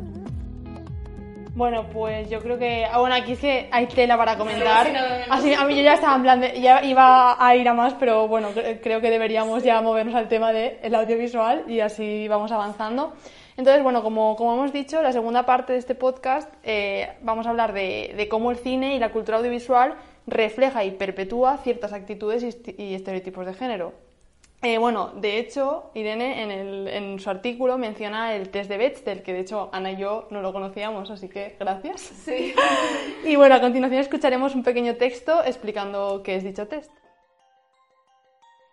Bueno, 1.60 1.88
pues 1.92 2.30
yo 2.30 2.40
creo 2.40 2.58
que. 2.58 2.86
Ah, 2.86 3.00
bueno, 3.00 3.16
aquí 3.16 3.34
es 3.34 3.40
que 3.40 3.68
hay 3.70 3.86
tela 3.88 4.16
para 4.18 4.38
comentar. 4.38 4.88
Así, 5.30 5.54
a 5.54 5.66
mí 5.66 5.76
yo 5.76 5.84
ya 5.84 5.94
estaba 5.96 6.16
en 6.16 6.22
plan 6.22 6.40
de. 6.40 6.62
Ya 6.62 6.82
iba 6.86 7.36
a 7.38 7.56
ir 7.58 7.68
a 7.68 7.74
más, 7.74 7.94
pero 7.96 8.30
bueno, 8.30 8.52
cre- 8.54 8.80
creo 8.82 9.02
que 9.02 9.10
deberíamos 9.10 9.62
ya 9.62 9.82
movernos 9.82 10.16
al 10.16 10.30
tema 10.30 10.54
del 10.54 10.96
audiovisual 10.96 11.66
y 11.68 11.82
así 11.82 12.30
vamos 12.30 12.52
avanzando. 12.54 13.14
Entonces, 13.58 13.84
bueno, 13.84 14.02
como, 14.02 14.38
como 14.38 14.54
hemos 14.54 14.72
dicho, 14.72 15.02
la 15.02 15.12
segunda 15.12 15.46
parte 15.46 15.74
de 15.74 15.80
este 15.80 15.96
podcast 15.96 16.50
eh, 16.64 17.10
vamos 17.24 17.46
a 17.46 17.50
hablar 17.50 17.74
de, 17.74 18.14
de 18.16 18.30
cómo 18.30 18.52
el 18.52 18.58
cine 18.58 18.96
y 18.96 19.00
la 19.00 19.12
cultura 19.12 19.40
audiovisual 19.40 19.96
refleja 20.28 20.86
y 20.86 20.92
perpetúa 20.92 21.58
ciertas 21.58 21.92
actitudes 21.92 22.42
y, 22.42 22.82
y 22.82 22.94
estereotipos 22.96 23.46
de 23.46 23.54
género. 23.54 23.94
Eh, 24.62 24.78
bueno, 24.78 25.12
de 25.16 25.40
hecho, 25.40 25.90
Irene 25.94 26.44
en, 26.44 26.52
el- 26.52 26.88
en 26.90 27.20
su 27.20 27.30
artículo 27.30 27.78
menciona 27.78 28.36
el 28.36 28.50
test 28.50 28.70
de 28.70 28.78
Bechdel, 28.78 29.24
que 29.24 29.32
de 29.34 29.40
hecho 29.40 29.70
Ana 29.72 29.92
y 29.94 29.98
yo 29.98 30.28
no 30.32 30.42
lo 30.42 30.52
conocíamos, 30.52 31.10
así 31.12 31.30
que 31.30 31.56
gracias. 31.60 32.02
Sí. 32.02 32.54
Y 33.24 33.36
bueno, 33.38 33.56
a 33.56 33.62
continuación 33.62 34.02
escucharemos 34.02 34.56
un 34.56 34.64
pequeño 34.64 34.96
texto 34.96 35.44
explicando 35.46 36.22
qué 36.24 36.36
es 36.36 36.44
dicho 36.44 36.68
test. 36.68 36.92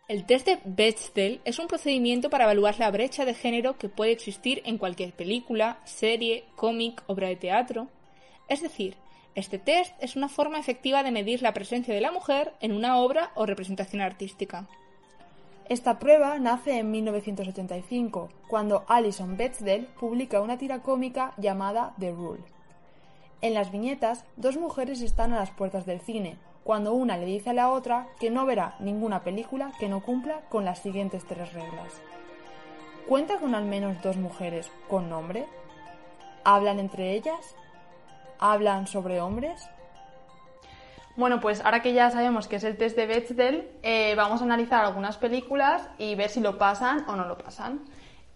El 0.09 0.25
test 0.25 0.47
de 0.47 0.59
Bechdel 0.65 1.41
es 1.45 1.59
un 1.59 1.67
procedimiento 1.69 2.31
para 2.31 2.45
evaluar 2.45 2.79
la 2.79 2.91
brecha 2.91 3.25
de 3.25 3.35
género 3.35 3.77
que 3.77 3.89
puede 3.89 4.13
existir 4.13 4.63
en 4.65 4.79
cualquier 4.79 5.13
película, 5.13 5.79
serie, 5.85 6.45
cómic, 6.57 7.03
obra 7.07 7.29
de 7.29 7.37
teatro. 7.37 7.89
Es 8.49 8.61
decir, 8.63 8.97
este 9.35 9.59
test 9.59 9.93
es 10.01 10.15
una 10.17 10.29
forma 10.29 10.59
efectiva 10.61 11.03
de 11.03 11.11
medir 11.11 11.43
la 11.43 11.53
presencia 11.55 11.93
de 11.95 12.01
la 12.01 12.13
mujer 12.13 12.53
en 12.61 12.73
una 12.73 12.99
obra 12.99 13.31
o 13.35 13.47
representación 13.47 14.01
artística. 14.01 14.69
Esta 15.69 15.99
prueba 15.99 16.39
nace 16.39 16.79
en 16.79 16.93
1985, 16.93 18.29
cuando 18.47 18.85
Alison 18.87 19.37
Bechdel 19.37 19.87
publica 19.99 20.41
una 20.41 20.59
tira 20.59 20.81
cómica 20.83 21.35
llamada 21.39 21.93
The 21.99 22.13
Rule. 22.13 22.45
En 23.41 23.53
las 23.53 23.73
viñetas, 23.73 24.25
dos 24.37 24.57
mujeres 24.57 25.01
están 25.01 25.33
a 25.33 25.41
las 25.41 25.51
puertas 25.51 25.85
del 25.85 26.01
cine, 26.01 26.37
cuando 26.63 26.95
una 26.95 27.17
le 27.17 27.27
dice 27.27 27.51
a 27.51 27.53
la 27.53 27.71
otra 27.71 28.07
que 28.21 28.31
no 28.31 28.47
verá 28.47 28.77
ninguna 28.79 29.25
película 29.25 29.73
que 29.81 29.89
no 29.89 30.05
cumpla 30.05 30.43
con 30.51 30.65
las 30.65 30.79
siguientes 30.79 31.25
tres 31.27 31.53
reglas. 31.53 32.01
¿Cuenta 33.09 33.39
con 33.39 33.57
al 33.57 33.65
menos 33.65 34.01
dos 34.03 34.17
mujeres 34.17 34.71
con 34.89 35.11
nombre? 35.11 35.47
¿Hablan 36.45 36.79
entre 36.79 37.13
ellas? 37.13 37.57
¿Hablan 38.39 38.87
sobre 38.87 39.21
hombres? 39.21 39.69
Bueno, 41.17 41.41
pues 41.41 41.65
ahora 41.65 41.81
que 41.81 41.95
ya 41.95 42.11
sabemos 42.11 42.47
qué 42.47 42.57
es 42.57 42.65
el 42.65 42.77
test 42.77 42.95
de 42.95 43.07
Bechdel, 43.07 43.71
eh, 43.83 44.15
vamos 44.17 44.43
a 44.43 44.45
analizar 44.45 44.85
algunas 44.85 45.17
películas 45.17 45.89
y 45.97 46.15
ver 46.15 46.29
si 46.29 46.41
lo 46.41 46.59
pasan 46.59 47.07
o 47.09 47.17
no 47.17 47.27
lo 47.27 47.39
pasan. 47.39 47.81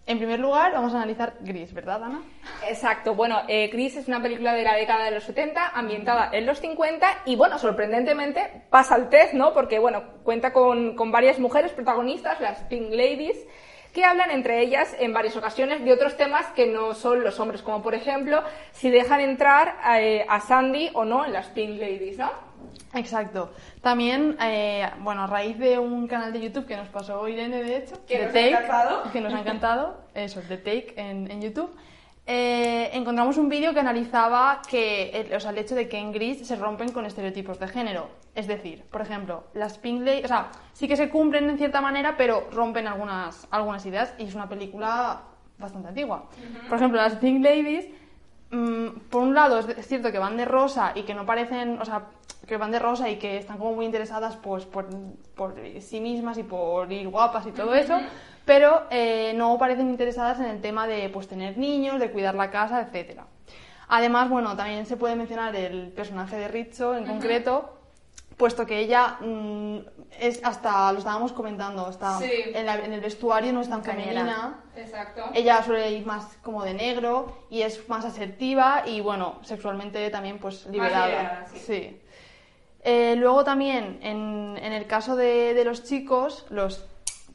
En 0.07 0.17
primer 0.17 0.39
lugar, 0.39 0.73
vamos 0.73 0.91
a 0.95 0.97
analizar 0.97 1.35
Gris, 1.41 1.75
¿verdad, 1.75 2.03
Ana? 2.03 2.23
Exacto, 2.67 3.13
bueno, 3.13 3.43
eh, 3.47 3.67
Gris 3.67 3.97
es 3.97 4.07
una 4.07 4.19
película 4.19 4.53
de 4.53 4.63
la 4.63 4.73
década 4.73 5.05
de 5.05 5.11
los 5.11 5.23
70, 5.25 5.67
ambientada 5.75 6.31
en 6.33 6.47
los 6.47 6.59
50 6.59 7.07
y 7.25 7.35
bueno, 7.35 7.59
sorprendentemente 7.59 8.63
pasa 8.71 8.95
el 8.95 9.09
test, 9.09 9.35
¿no? 9.35 9.53
Porque 9.53 9.77
bueno, 9.77 10.01
cuenta 10.23 10.51
con, 10.51 10.95
con 10.95 11.11
varias 11.11 11.37
mujeres 11.37 11.71
protagonistas, 11.73 12.41
las 12.41 12.61
Pink 12.63 12.89
Ladies, 12.89 13.45
que 13.93 14.05
hablan 14.05 14.31
entre 14.31 14.61
ellas 14.61 14.95
en 14.99 15.13
varias 15.13 15.35
ocasiones 15.35 15.83
de 15.83 15.93
otros 15.93 16.17
temas 16.17 16.47
que 16.55 16.65
no 16.65 16.95
son 16.95 17.23
los 17.23 17.39
hombres, 17.39 17.61
como 17.61 17.83
por 17.83 17.93
ejemplo 17.93 18.43
si 18.71 18.89
dejan 18.89 19.21
entrar 19.21 19.75
eh, 19.99 20.25
a 20.27 20.39
Sandy 20.39 20.89
o 20.93 21.05
no 21.05 21.25
en 21.25 21.33
las 21.33 21.47
Pink 21.49 21.79
Ladies, 21.79 22.17
¿no? 22.17 22.50
Exacto. 22.93 23.51
También, 23.81 24.37
eh, 24.41 24.89
bueno, 24.99 25.23
a 25.23 25.27
raíz 25.27 25.57
de 25.57 25.79
un 25.79 26.07
canal 26.07 26.33
de 26.33 26.41
YouTube 26.41 26.65
que 26.65 26.75
nos 26.75 26.89
pasó 26.89 27.27
Irene, 27.27 27.63
de 27.63 27.77
hecho, 27.77 27.95
Que 28.05 28.25
nos 28.25 28.35
ha 28.35 28.39
encantado. 28.47 29.11
que 29.11 29.21
nos 29.21 29.33
ha 29.33 29.39
encantado, 29.39 30.01
eso, 30.13 30.41
The 30.47 30.57
Take 30.57 30.93
en, 30.97 31.31
en 31.31 31.41
YouTube, 31.41 31.73
eh, 32.27 32.89
encontramos 32.93 33.37
un 33.37 33.49
vídeo 33.49 33.73
que 33.73 33.79
analizaba 33.79 34.61
que, 34.69 35.09
el, 35.09 35.33
o 35.33 35.39
sea, 35.39 35.51
el 35.51 35.57
hecho 35.57 35.75
de 35.75 35.89
que 35.89 35.97
en 35.97 36.11
Gris 36.11 36.45
se 36.47 36.55
rompen 36.55 36.91
con 36.91 37.05
estereotipos 37.05 37.59
de 37.59 37.67
género. 37.67 38.09
Es 38.35 38.47
decir, 38.47 38.83
por 38.91 39.01
ejemplo, 39.01 39.45
las 39.53 39.77
Pink 39.77 40.01
Ladies, 40.03 40.25
o 40.25 40.27
sea, 40.27 40.49
sí 40.73 40.87
que 40.87 40.95
se 40.95 41.09
cumplen 41.09 41.49
en 41.49 41.57
cierta 41.57 41.81
manera, 41.81 42.15
pero 42.17 42.47
rompen 42.51 42.87
algunas, 42.87 43.47
algunas 43.51 43.85
ideas 43.85 44.13
y 44.17 44.25
es 44.25 44.35
una 44.35 44.47
película 44.47 45.21
bastante 45.57 45.89
antigua. 45.89 46.29
Por 46.69 46.77
ejemplo, 46.77 47.01
las 47.01 47.15
Pink 47.15 47.43
Ladies 47.43 47.87
por 49.09 49.23
un 49.23 49.33
lado 49.33 49.59
es, 49.59 49.67
es 49.69 49.87
cierto 49.87 50.11
que 50.11 50.19
van 50.19 50.37
de 50.37 50.45
rosa 50.45 50.91
y 50.95 51.03
que 51.03 51.13
no 51.13 51.25
parecen, 51.25 51.81
o 51.81 51.85
sea, 51.85 52.03
que 52.47 52.57
van 52.57 52.71
de 52.71 52.79
rosa 52.79 53.09
y 53.09 53.17
que 53.17 53.37
están 53.37 53.57
como 53.57 53.73
muy 53.73 53.85
interesadas 53.85 54.35
pues 54.35 54.65
por, 54.65 54.87
por 55.35 55.55
sí 55.79 55.99
mismas 55.99 56.37
y 56.37 56.43
por 56.43 56.91
ir 56.91 57.07
guapas 57.07 57.45
y 57.47 57.51
todo 57.51 57.73
eso, 57.73 57.97
pero 58.45 58.83
eh, 58.89 59.33
no 59.35 59.57
parecen 59.57 59.89
interesadas 59.89 60.39
en 60.39 60.47
el 60.47 60.61
tema 60.61 60.87
de 60.87 61.09
pues 61.09 61.27
tener 61.27 61.57
niños, 61.57 61.99
de 61.99 62.11
cuidar 62.11 62.35
la 62.35 62.49
casa, 62.49 62.81
etcétera. 62.81 63.25
Además, 63.87 64.29
bueno, 64.29 64.55
también 64.55 64.85
se 64.85 64.97
puede 64.97 65.15
mencionar 65.15 65.55
el 65.55 65.89
personaje 65.89 66.37
de 66.37 66.47
Richo 66.47 66.95
en 66.95 67.05
concreto, 67.05 67.80
puesto 68.37 68.65
que 68.65 68.79
ella 68.79 69.17
mm, 69.21 69.77
es 70.19 70.43
hasta 70.43 70.91
lo 70.91 70.99
estábamos 70.99 71.31
comentando, 71.33 71.89
está 71.89 72.17
Sí. 72.19 72.31
en, 72.53 72.65
la- 72.65 72.77
en 72.79 72.93
el 72.93 73.01
vestuario 73.01 73.53
no 73.53 73.61
es 73.61 73.69
tan 73.69 73.83
femenina. 73.83 74.59
Exacto. 74.75 75.23
Ella 75.33 75.61
suele 75.63 75.91
ir 75.91 76.05
más 76.05 76.25
como 76.41 76.63
de 76.63 76.73
negro 76.73 77.45
y 77.49 77.61
es 77.61 77.87
más 77.89 78.03
asertiva 78.05 78.83
y 78.85 79.01
bueno, 79.01 79.39
sexualmente 79.43 80.09
también 80.09 80.39
pues 80.39 80.65
liberada. 80.67 81.07
liberada, 81.07 81.45
sí. 81.53 81.59
sí. 81.59 82.01
Eh, 82.83 83.15
luego 83.17 83.43
también 83.43 83.99
en, 84.01 84.57
en 84.61 84.73
el 84.73 84.87
caso 84.87 85.15
de, 85.15 85.53
de 85.53 85.63
los 85.65 85.83
chicos, 85.83 86.45
los 86.49 86.83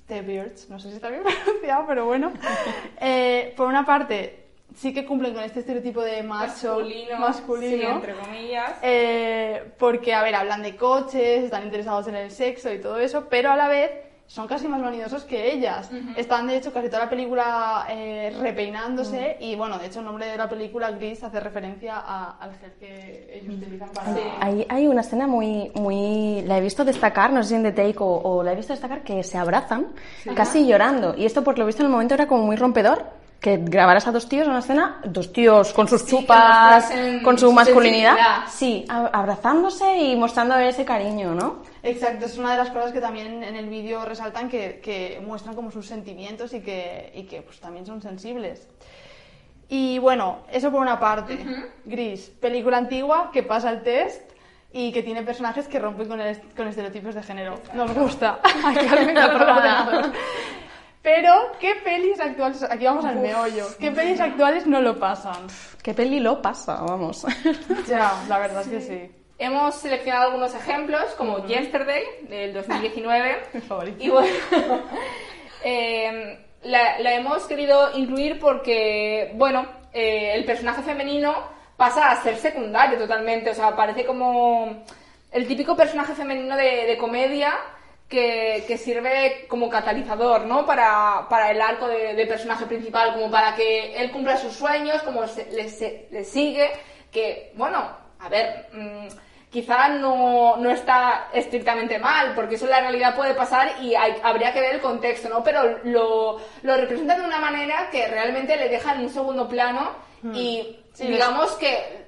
T-Birds, 0.09 0.71
no 0.71 0.79
sé 0.81 0.91
si 0.91 0.97
está 0.97 1.09
bien 1.09 1.23
pronunciado, 1.45 1.85
pero 1.87 2.05
bueno, 2.07 2.33
eh, 3.00 3.55
por 3.57 3.69
una 3.69 3.85
parte 3.87 4.46
sí 4.76 4.92
que 4.95 5.04
cumplen 5.04 5.35
con 5.35 5.42
este 5.42 5.61
estereotipo 5.61 6.02
de 6.02 6.23
macho 6.23 6.75
masculino, 6.76 7.18
masculino, 7.18 7.76
sí, 7.76 7.83
entre 7.97 8.14
comillas. 8.14 8.73
eh, 8.83 9.73
porque, 9.78 10.14
a 10.14 10.23
ver, 10.23 10.35
hablan 10.37 10.62
de 10.62 10.76
coches, 10.76 11.45
están 11.45 11.64
interesados 11.64 12.06
en 12.09 12.14
el 12.16 12.30
sexo 12.30 12.73
y 12.73 12.78
todo 12.80 12.99
eso, 13.00 13.26
pero 13.28 13.50
a 13.50 13.56
la 13.56 13.68
vez 13.68 13.90
son 14.28 14.49
casi 14.49 14.66
más 14.66 14.83
vanidosos 14.83 15.23
que 15.23 15.52
ellas. 15.52 15.88
Están, 16.16 16.49
de 16.49 16.56
hecho, 16.56 16.73
casi 16.73 16.88
toda 16.88 17.04
la 17.04 17.09
película 17.11 17.87
eh, 17.88 18.37
repeinándose 18.40 19.37
y, 19.38 19.54
bueno, 19.54 19.78
de 19.78 19.87
hecho, 19.87 20.00
el 20.00 20.04
nombre 20.04 20.26
de 20.26 20.37
la 20.37 20.49
película, 20.49 20.90
Gris, 20.90 21.23
hace 21.23 21.38
referencia 21.38 21.95
a- 21.99 22.37
al 22.40 22.52
gel 22.59 22.73
que 22.73 23.38
ellos 23.40 23.54
utilizan 23.54 23.88
para... 23.90 24.11
Hay, 24.40 24.66
hay 24.68 24.88
una 24.88 25.02
escena 25.02 25.28
muy, 25.28 25.71
muy... 25.75 26.42
La 26.42 26.59
he 26.59 26.61
visto 26.61 26.85
destacar, 26.85 27.33
no 27.33 27.42
sé 27.45 27.50
si 27.50 27.54
en 27.54 27.62
The 27.62 27.73
Take 27.73 27.95
o, 28.00 28.06
o 28.21 28.42
la 28.42 28.52
he 28.52 28.56
visto 28.56 28.73
destacar, 28.73 29.02
que 29.04 29.23
se 29.23 29.38
abrazan, 29.38 29.87
casi 30.35 30.66
llorando. 30.66 31.14
Y 31.16 31.25
esto, 31.25 31.45
por 31.45 31.56
lo 31.56 31.64
visto, 31.64 31.83
en 31.83 31.87
el 31.87 31.92
momento 31.92 32.14
era 32.14 32.26
como 32.26 32.42
muy 32.42 32.56
rompedor, 32.56 33.04
que 33.40 33.59
grabaras 33.59 34.07
a 34.07 34.12
dos 34.12 34.28
tíos 34.28 34.45
en 34.45 34.50
una 34.50 34.61
escena, 34.61 35.00
dos 35.05 35.33
tíos 35.33 35.73
con 35.73 35.87
sus 35.87 36.07
chupas, 36.07 36.90
con 37.23 37.38
su 37.38 37.47
su 37.47 37.52
masculinidad, 37.52 38.16
sí, 38.49 38.85
abrazándose 38.88 39.99
y 39.99 40.16
mostrando 40.16 40.57
ese 40.59 40.85
cariño, 40.85 41.35
¿no? 41.35 41.62
Exacto, 41.83 42.26
es 42.26 42.38
una 42.38 42.52
de 42.52 42.59
las 42.59 42.71
cosas 42.71 42.93
que 42.93 43.00
también 43.00 43.45
en 43.45 43.55
el 43.55 43.69
vídeo 43.69 44.05
resaltan 44.05 44.49
que, 44.49 44.81
que 44.83 45.23
muestran 45.25 45.55
como 45.55 45.71
sus 45.71 45.87
sentimientos 45.87 46.52
y 46.55 46.61
que, 46.61 47.12
y 47.14 47.25
que 47.25 47.43
pues, 47.43 47.61
también 47.61 47.87
son 47.87 48.00
sensibles. 48.02 48.66
Y 49.69 49.99
bueno, 49.99 50.38
eso 50.50 50.71
por 50.71 50.81
una 50.81 50.99
parte. 50.99 51.38
Gris, 51.85 52.31
película 52.40 52.78
antigua 52.78 53.31
que 53.33 53.43
pasa 53.43 53.71
el 53.71 53.83
test 53.83 54.23
y 54.73 54.93
que 54.93 55.02
tiene 55.02 55.23
personajes 55.23 55.66
que 55.69 55.78
rompen 55.78 56.09
con, 56.09 56.21
el- 56.21 56.40
con 56.57 56.69
estereotipos 56.69 57.14
de 57.14 57.23
género. 57.23 57.55
Nos 57.75 57.93
gusta. 57.95 58.38
A 58.45 59.87
Pero, 61.06 61.52
¿qué 61.60 61.76
pelis 61.84 62.18
actuales? 62.18 62.64
Aquí 62.64 62.84
vamos 62.84 63.04
al 63.04 63.20
meollo. 63.20 63.68
¿Qué 63.78 63.92
pelis 63.92 64.18
actuales 64.18 64.66
no 64.66 64.80
lo 64.80 64.98
pasan? 64.98 65.46
¿Qué 65.80 65.94
peli 65.94 66.18
lo 66.18 66.42
pasa? 66.42 66.82
Vamos. 66.82 67.25
Ya, 67.86 68.25
la 68.28 68.40
verdad 68.40 68.62
es 68.62 68.68
que 68.68 68.80
sí. 68.80 69.10
Hemos 69.38 69.76
seleccionado 69.76 70.26
algunos 70.26 70.52
ejemplos, 70.56 71.04
como 71.16 71.46
Yesterday, 71.46 72.02
del 72.28 72.52
2019. 72.54 73.36
Mi 73.52 73.60
favorito. 73.68 74.02
Y 74.02 74.08
bueno, 74.08 74.34
eh, 75.62 76.44
la, 76.64 76.98
la 76.98 77.14
hemos 77.14 77.46
querido 77.46 77.96
incluir 77.96 78.40
porque, 78.40 79.30
bueno, 79.36 79.64
eh, 79.92 80.32
el 80.34 80.44
personaje 80.44 80.82
femenino 80.82 81.36
pasa 81.76 82.10
a 82.10 82.20
ser 82.20 82.36
secundario 82.36 82.98
totalmente. 82.98 83.50
O 83.50 83.54
sea, 83.54 83.76
parece 83.76 84.04
como 84.04 84.82
el 85.30 85.46
típico 85.46 85.76
personaje 85.76 86.14
femenino 86.14 86.56
de, 86.56 86.84
de 86.84 86.98
comedia 86.98 87.54
que, 88.08 88.64
que 88.68 88.78
sirve 88.78 89.46
como 89.48 89.68
catalizador, 89.68 90.46
¿no? 90.46 90.64
Para, 90.64 91.26
para 91.28 91.50
el 91.50 91.60
arco 91.60 91.88
de, 91.88 92.14
de 92.14 92.26
personaje 92.26 92.66
principal, 92.66 93.14
como 93.14 93.30
para 93.30 93.54
que 93.56 93.96
él 93.96 94.10
cumpla 94.12 94.36
sus 94.36 94.52
sueños, 94.54 95.02
como 95.02 95.26
se- 95.26 95.50
le, 95.52 95.68
se- 95.68 96.06
le 96.10 96.25
sigue, 96.25 96.70
que, 97.10 97.52
bueno, 97.54 97.84
a 98.20 98.28
ver, 98.28 98.66
mm, 98.72 99.08
quizá 99.50 99.88
no, 99.88 100.56
no 100.56 100.70
está 100.70 101.28
estrictamente 101.32 101.98
mal, 101.98 102.32
porque 102.34 102.54
eso 102.56 102.66
en 102.66 102.72
la 102.72 102.80
realidad 102.80 103.16
puede 103.16 103.34
pasar 103.34 103.72
y 103.82 103.94
hay- 103.96 104.16
habría 104.22 104.52
que 104.52 104.60
ver 104.60 104.75
el 104.76 104.80
contexto, 104.80 105.28
¿no? 105.28 105.42
Pero 105.42 105.80
lo, 105.84 106.38
lo 106.62 106.76
representa 106.76 107.16
de 107.16 107.25
una 107.25 107.38
manera 107.40 107.88
que 107.90 108.06
realmente 108.06 108.56
le 108.56 108.68
deja 108.68 108.94
en 108.94 109.00
un 109.02 109.10
segundo 109.10 109.48
plano 109.48 109.90
y 110.32 110.78
Sí, 110.94 111.06
digamos 111.08 111.52
que 111.56 112.06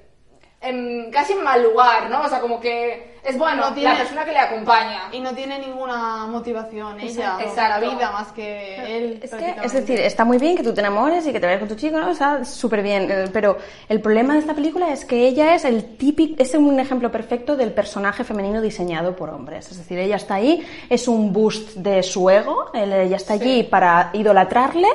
en 0.61 1.11
casi 1.13 1.35
en 1.35 1.45
mal 1.45 1.63
lugar, 1.63 2.09
¿no? 2.11 2.23
O 2.23 2.29
sea, 2.29 2.41
como 2.41 2.59
que 2.59 3.18
es 3.25 3.37
bueno 3.39 3.69
No 3.69 3.75
tiene- 3.75 3.91
la 3.93 3.99
persona 3.99 4.25
que 4.25 4.33
le 4.33 4.39
acompaña. 4.39 5.03
Y 5.13 5.21
no 5.21 5.33
tiene 5.33 5.59
ninguna 5.59 6.27
motivación 6.27 6.99
ella, 7.01 7.37
sea, 7.55 7.69
la 7.69 7.81
vida 7.81 8.11
más 8.11 8.29
que 8.33 8.97
él. 8.97 9.21
Es, 9.23 9.31
que, 9.35 9.55
es 9.63 9.73
decir, 9.73 10.01
está 10.01 10.25
muy 10.25 10.39
bien 10.39 10.57
que 10.57 10.63
tú 10.63 10.73
te 10.75 10.81
enamores 10.81 11.27
y 11.27 11.33
que 11.33 11.41
te 11.41 11.47
vayas 11.47 11.61
con 11.61 11.69
tu 11.69 11.75
chico, 11.77 11.99
¿no? 11.99 12.11
Está 12.11 12.45
súper 12.45 12.83
bien. 12.83 13.11
eh, 13.11 13.29
Pero 13.33 13.59
el 13.89 14.01
problema 14.01 14.35
de 14.35 14.41
esta 14.41 14.55
película 14.55 14.91
es 14.93 15.05
que 15.05 15.27
ella 15.27 15.55
es 15.55 15.65
el 15.65 15.97
típico, 15.97 16.43
es 16.43 16.55
un 16.55 16.79
ejemplo 16.81 17.11
perfecto 17.11 17.57
del 17.57 17.73
personaje 17.73 18.25
femenino 18.25 18.61
diseñado 18.61 19.15
por 19.17 19.31
hombres. 19.31 19.71
Es 19.71 19.79
decir, 19.79 19.99
ella 19.99 20.17
está 20.17 20.35
ahí, 20.35 20.67
es 20.89 21.09
un 21.09 21.33
boost 21.33 21.77
de 21.77 22.03
su 22.03 22.29
ego, 22.31 22.71
él- 22.75 22.93
ella 22.93 23.17
está 23.17 23.35
allí 23.35 23.63
para 23.65 24.11
idolatrarle, 24.13 24.89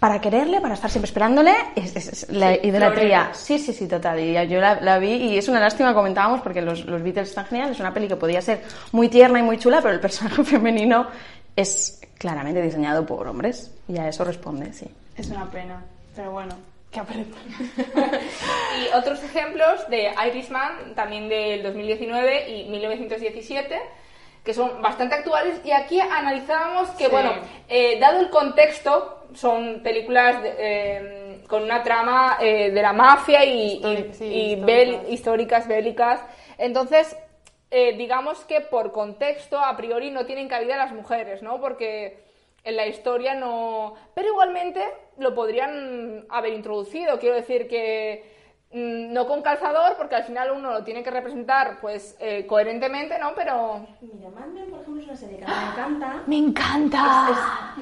para 0.00 0.20
quererle, 0.20 0.60
para 0.60 0.74
estar 0.74 0.90
siempre 0.90 1.08
esperándole. 1.08 1.52
Es, 1.74 1.96
es- 1.96 2.08
es 2.24 2.30
la 2.30 2.54
idolatría. 2.54 3.30
Sí, 3.32 3.58
sí, 3.58 3.72
sí, 3.72 3.88
total. 3.88 4.20
Y 4.20 4.32
yo 4.48 4.60
la, 4.60 4.80
la 4.80 4.98
vi 4.98 5.12
y 5.12 5.38
es 5.38 5.48
una 5.48 5.60
lástima, 5.60 5.92
comentábamos, 5.94 6.40
porque 6.40 6.62
los, 6.62 6.84
los 6.84 7.02
Beatles 7.02 7.30
están 7.30 7.46
geniales. 7.46 7.77
Es 7.78 7.80
una 7.80 7.94
peli 7.94 8.08
que 8.08 8.16
podía 8.16 8.42
ser 8.42 8.60
muy 8.90 9.08
tierna 9.08 9.38
y 9.38 9.42
muy 9.44 9.56
chula, 9.56 9.80
pero 9.80 9.94
el 9.94 10.00
personaje 10.00 10.42
femenino 10.44 11.06
es 11.54 12.00
claramente 12.18 12.60
diseñado 12.60 13.06
por 13.06 13.28
hombres. 13.28 13.72
Y 13.86 13.96
a 13.98 14.08
eso 14.08 14.24
responde, 14.24 14.72
sí. 14.72 14.88
Es 15.16 15.28
una 15.28 15.48
pena, 15.48 15.80
pero 16.16 16.32
bueno, 16.32 16.56
que 16.90 16.98
aprendan. 16.98 17.38
Y 18.82 18.96
otros 18.96 19.22
ejemplos 19.22 19.88
de 19.88 20.10
Irishman, 20.26 20.96
también 20.96 21.28
del 21.28 21.62
2019 21.62 22.48
y 22.50 22.68
1917, 22.68 23.76
que 24.44 24.52
son 24.54 24.82
bastante 24.82 25.14
actuales. 25.14 25.60
Y 25.64 25.70
aquí 25.70 26.00
analizábamos 26.00 26.90
que, 26.90 27.04
Sí. 27.04 27.10
bueno, 27.12 27.30
eh, 27.68 27.98
dado 28.00 28.18
el 28.18 28.30
contexto, 28.30 29.24
son 29.34 29.82
películas 29.84 30.42
de- 30.42 30.54
eh, 30.58 31.44
con 31.48 31.62
una 31.62 31.82
trama 31.84 32.38
eh, 32.40 32.72
de 32.72 32.82
la 32.82 32.92
mafia 32.92 33.44
y, 33.44 33.80
Históric- 33.80 34.10
y- 34.10 34.14
sí, 34.14 34.24
y 34.24 34.52
históricas. 34.54 35.08
históricas, 35.10 35.68
bélicas. 35.68 36.20
Entonces, 36.58 37.16
eh, 37.70 37.96
digamos 37.96 38.44
que 38.44 38.60
por 38.60 38.92
contexto, 38.92 39.58
a 39.58 39.76
priori, 39.76 40.10
no 40.10 40.26
tienen 40.26 40.48
cabida 40.48 40.76
las 40.76 40.92
mujeres, 40.92 41.42
¿no? 41.42 41.60
Porque 41.60 42.18
en 42.64 42.76
la 42.76 42.86
historia 42.86 43.34
no... 43.34 43.94
Pero 44.14 44.28
igualmente 44.28 44.82
lo 45.18 45.34
podrían 45.34 46.24
haber 46.28 46.54
introducido. 46.54 47.18
Quiero 47.18 47.36
decir 47.36 47.68
que 47.68 48.24
mm, 48.72 49.12
no 49.12 49.26
con 49.26 49.42
calzador, 49.42 49.96
porque 49.96 50.14
al 50.14 50.24
final 50.24 50.50
uno 50.50 50.72
lo 50.72 50.84
tiene 50.84 51.02
que 51.02 51.10
representar 51.10 51.78
pues 51.80 52.16
eh, 52.20 52.46
coherentemente, 52.46 53.18
¿no? 53.18 53.34
Pero... 53.34 53.86
Mira, 54.00 54.30
Mad 54.30 54.46
por 54.46 54.80
ejemplo, 54.80 55.00
es 55.00 55.06
una 55.06 55.16
serie 55.16 55.38
que 55.38 55.44
me 55.44 55.52
encanta. 55.52 56.22
¡Me 56.26 56.36
encanta! 56.38 57.28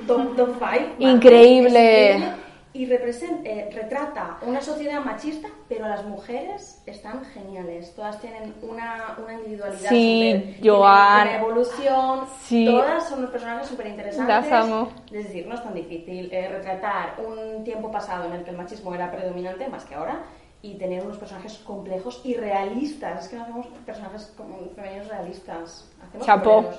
Es 0.01 0.07
top, 0.07 0.37
top 0.37 0.59
five. 0.59 0.95
Increíble. 0.99 2.11
Es 2.11 2.17
increíble 2.17 2.46
Y 2.77 2.85
eh, 2.93 3.71
retrata 3.73 4.37
una 4.43 4.61
sociedad 4.61 5.03
machista, 5.03 5.49
pero 5.67 5.89
las 5.89 6.05
mujeres 6.05 6.83
están 6.85 7.25
geniales. 7.25 7.95
Todas 7.95 8.21
tienen 8.21 8.55
una, 8.61 9.17
una 9.17 9.33
individualidad. 9.33 9.89
Sí, 9.89 10.59
Joan. 10.63 11.23
una 11.23 11.37
evolución. 11.39 12.21
Sí. 12.45 12.67
Todas 12.67 13.09
son 13.09 13.21
unos 13.21 13.31
personajes 13.31 13.69
súper 13.69 13.87
interesantes. 13.87 14.51
Las 14.51 14.65
amo. 14.65 14.91
Es 15.11 15.25
decir, 15.25 15.47
no 15.47 15.55
es 15.55 15.63
tan 15.63 15.73
difícil 15.73 16.31
eh, 16.31 16.51
retratar 16.51 17.15
un 17.27 17.65
tiempo 17.65 17.91
pasado 17.91 18.27
en 18.27 18.35
el 18.35 18.45
que 18.45 18.51
el 18.51 18.59
machismo 18.59 18.95
era 18.95 19.11
predominante, 19.11 19.67
más 19.69 19.87
que 19.87 19.95
ahora, 19.95 20.27
y 20.61 20.75
tener 20.75 21.03
unos 21.03 21.17
personajes 21.17 21.57
complejos 21.65 22.21
y 22.25 22.35
realistas. 22.35 23.25
Es 23.25 23.31
que 23.31 23.37
no 23.37 23.45
hacemos 23.45 23.69
personajes 23.87 24.35
como 24.37 24.59
femeninos 24.75 25.09
realistas. 25.09 25.91
Hacemos 26.07 26.27
toreros. 26.43 26.77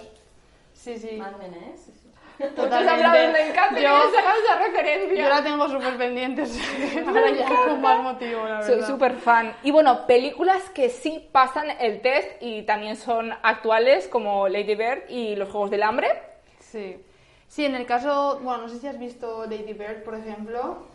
Sí, 0.74 0.96
sí. 1.00 1.18
Mad 1.18 1.38
Men, 1.38 1.56
¿eh? 1.56 1.74
Sí, 1.76 1.92
sí. 1.92 1.97
Totalmente. 2.56 3.28
Me 3.34 3.50
encanta 3.50 3.80
Yo- 3.80 4.10
esa 4.10 4.60
referencia. 4.60 5.24
Yo 5.24 5.30
la 5.30 5.44
tengo 5.44 5.68
súper 5.70 5.98
pendientes. 5.98 6.60
Ahora 7.08 7.30
ya 7.32 7.46
con 7.48 7.82
mal 7.82 8.04
motivo, 8.04 8.48
la 8.48 8.62
Soy 8.62 8.76
verdad. 8.76 8.88
súper 8.88 9.14
fan. 9.16 9.56
Y 9.64 9.72
bueno, 9.72 10.06
películas 10.06 10.70
que 10.70 10.90
sí 10.90 11.28
pasan 11.32 11.70
el 11.80 12.02
test 12.02 12.30
y 12.42 12.62
también 12.64 12.96
son 12.96 13.32
actuales, 13.44 14.08
como 14.08 14.48
Lady 14.48 14.76
Bird 14.76 15.10
y 15.10 15.36
Los 15.36 15.50
Juegos 15.50 15.72
del 15.72 15.84
Hambre. 15.84 16.10
Sí. 16.60 16.98
Sí, 17.48 17.66
en 17.66 17.76
el 17.76 17.86
caso, 17.86 18.40
bueno, 18.44 18.64
no 18.64 18.70
sé 18.70 18.78
si 18.80 18.88
has 18.88 19.00
visto 19.00 19.46
Lady 19.46 19.74
Bird, 19.74 20.04
por 20.04 20.16
ejemplo. 20.16 20.86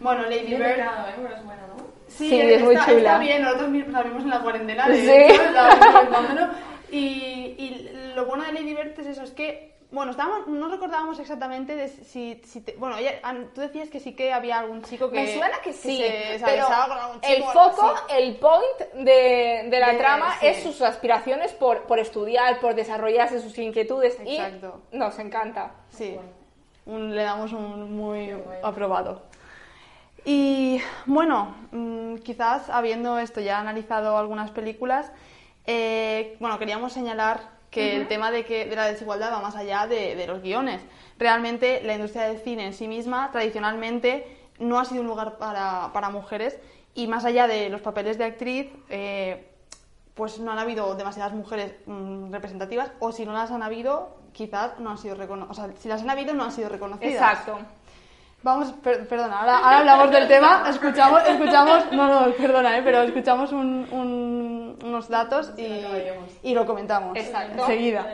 Bueno, 0.00 0.22
Lady 0.22 0.54
Bird. 0.54 0.76
pecado, 0.76 1.08
¿eh? 1.08 1.12
Pero 1.16 1.34
es 1.36 1.44
buena, 1.44 1.62
¿no? 1.66 1.76
Sí, 2.08 2.28
Sí, 2.28 2.40
es 2.40 2.62
muy 2.62 2.74
está, 2.74 2.86
chula. 2.86 2.98
está 2.98 3.18
bien, 3.18 3.42
nosotros 3.42 3.68
mismos 3.70 3.92
la 3.94 4.02
vimos 4.02 4.22
en 4.22 4.30
la 4.30 4.40
cuarentena. 4.40 4.88
de 4.88 4.96
Sí. 4.96 5.40
Y, 6.90 6.98
y 7.58 8.12
lo 8.14 8.26
bueno 8.26 8.44
de 8.44 8.52
Lady 8.52 8.74
Bird 8.74 8.98
es 9.00 9.06
eso, 9.06 9.22
es 9.22 9.30
que, 9.30 9.71
bueno, 9.92 10.10
estábamos, 10.10 10.48
no 10.48 10.68
recordábamos 10.68 11.18
exactamente 11.20 11.76
de 11.76 11.88
si, 11.88 12.40
si 12.44 12.60
te- 12.62 12.74
bueno, 12.76 12.96
ella, 12.96 13.20
tú 13.54 13.60
decías 13.60 13.88
que 13.90 14.00
sí 14.00 14.14
que 14.14 14.32
había 14.32 14.58
algún 14.58 14.82
chico 14.82 15.10
que... 15.10 15.16
Me 15.16 15.34
suena 15.34 15.60
que 15.62 15.72
sí, 15.72 15.98
se, 15.98 16.38
se 16.38 16.44
pero 16.44 16.64
besaba 16.66 16.88
con 16.88 16.98
algún 16.98 17.20
chico 17.20 17.34
el 17.36 17.42
foco, 17.44 17.94
el 18.08 18.36
point 18.36 18.92
de, 19.04 19.68
de 19.70 19.78
la 19.80 19.92
De- 19.92 19.98
trama 19.98 20.34
sí. 20.40 20.46
es 20.46 20.62
sus 20.62 20.80
aspiraciones 20.82 21.52
por, 21.52 21.82
por 21.82 21.98
estudiar, 21.98 22.58
por 22.58 22.74
desarrollarse 22.74 23.38
sus 23.40 23.56
inquietudes 23.58 24.18
Exacto. 24.20 24.80
y 24.90 24.96
nos 24.98 25.18
encanta. 25.18 25.72
Sí, 25.90 26.18
un- 26.86 27.14
le 27.14 27.22
damos 27.22 27.52
un 27.52 27.94
muy 27.94 28.34
aprobado. 28.62 29.22
Y 30.24 30.80
bueno, 31.06 31.54
mm, 31.72 32.16
quizás 32.18 32.70
habiendo 32.70 33.18
esto 33.18 33.40
ya 33.40 33.58
analizado 33.58 34.16
algunas 34.16 34.50
películas, 34.52 35.10
eh, 35.66 36.36
bueno, 36.40 36.58
queríamos 36.58 36.92
señalar 36.92 37.40
que 37.72 37.96
el 37.96 38.06
tema 38.06 38.30
de, 38.30 38.44
que, 38.44 38.66
de 38.66 38.76
la 38.76 38.86
desigualdad 38.86 39.32
va 39.32 39.40
más 39.40 39.56
allá 39.56 39.86
de, 39.88 40.14
de 40.14 40.26
los 40.28 40.42
guiones. 40.42 40.80
Realmente 41.18 41.80
la 41.82 41.94
industria 41.94 42.24
del 42.24 42.38
cine 42.38 42.66
en 42.66 42.74
sí 42.74 42.86
misma 42.86 43.30
tradicionalmente 43.32 44.26
no 44.58 44.78
ha 44.78 44.84
sido 44.84 45.00
un 45.00 45.08
lugar 45.08 45.38
para, 45.38 45.90
para 45.92 46.10
mujeres 46.10 46.58
y 46.94 47.06
más 47.06 47.24
allá 47.24 47.48
de 47.48 47.70
los 47.70 47.80
papeles 47.80 48.18
de 48.18 48.24
actriz, 48.24 48.68
eh, 48.90 49.48
pues 50.14 50.38
no 50.38 50.52
han 50.52 50.58
habido 50.58 50.94
demasiadas 50.94 51.32
mujeres 51.32 51.74
mm, 51.86 52.30
representativas 52.30 52.92
o 53.00 53.10
si 53.10 53.24
no 53.24 53.32
las 53.32 53.50
han 53.50 53.62
habido, 53.62 54.18
quizás 54.32 54.78
no 54.78 54.90
han 54.90 54.98
sido 54.98 55.14
reconocidas. 55.14 55.58
O 55.58 55.62
sea, 55.62 55.74
si 55.78 55.88
las 55.88 56.02
han 56.02 56.10
habido, 56.10 56.34
no 56.34 56.44
han 56.44 56.52
sido 56.52 56.68
reconocidas. 56.68 57.14
Exacto. 57.14 57.58
Vamos, 58.42 58.72
per- 58.82 59.06
perdona, 59.06 59.40
ahora, 59.40 59.58
ahora 59.58 59.78
hablamos 59.78 60.10
del 60.10 60.26
tema, 60.26 60.64
escuchamos, 60.68 61.22
escuchamos, 61.28 61.92
no, 61.92 62.08
no, 62.26 62.32
perdona, 62.34 62.76
eh, 62.76 62.82
pero 62.82 63.02
escuchamos 63.02 63.52
un- 63.52 63.86
un- 63.92 64.78
unos 64.84 65.08
datos 65.08 65.52
y, 65.56 66.48
y 66.48 66.52
lo 66.54 66.66
comentamos 66.66 67.16
Exacto. 67.16 67.60
enseguida. 67.60 68.04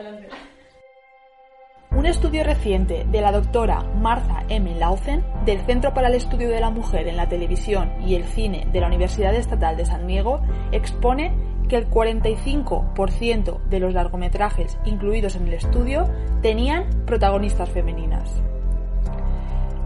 Un 1.91 2.05
estudio 2.05 2.43
reciente 2.43 3.05
de 3.09 3.21
la 3.21 3.31
doctora 3.31 3.81
Martha 3.95 4.43
M. 4.49 4.75
Lauzen 4.75 5.25
del 5.45 5.59
Centro 5.65 5.93
para 5.95 6.07
el 6.09 6.13
Estudio 6.15 6.47
de 6.49 6.59
la 6.61 6.69
Mujer 6.69 7.07
en 7.07 7.17
la 7.17 7.27
Televisión 7.27 7.91
y 8.05 8.13
el 8.13 8.23
Cine 8.25 8.67
de 8.71 8.79
la 8.79 8.85
Universidad 8.87 9.33
Estatal 9.33 9.75
de 9.75 9.85
San 9.85 10.05
Diego 10.05 10.41
expone 10.71 11.35
que 11.67 11.75
el 11.75 11.89
45% 11.89 13.59
de 13.63 13.79
los 13.79 13.93
largometrajes 13.93 14.77
incluidos 14.85 15.35
en 15.35 15.47
el 15.47 15.55
estudio 15.55 16.05
tenían 16.43 16.87
protagonistas 17.07 17.69
femeninas. 17.69 18.41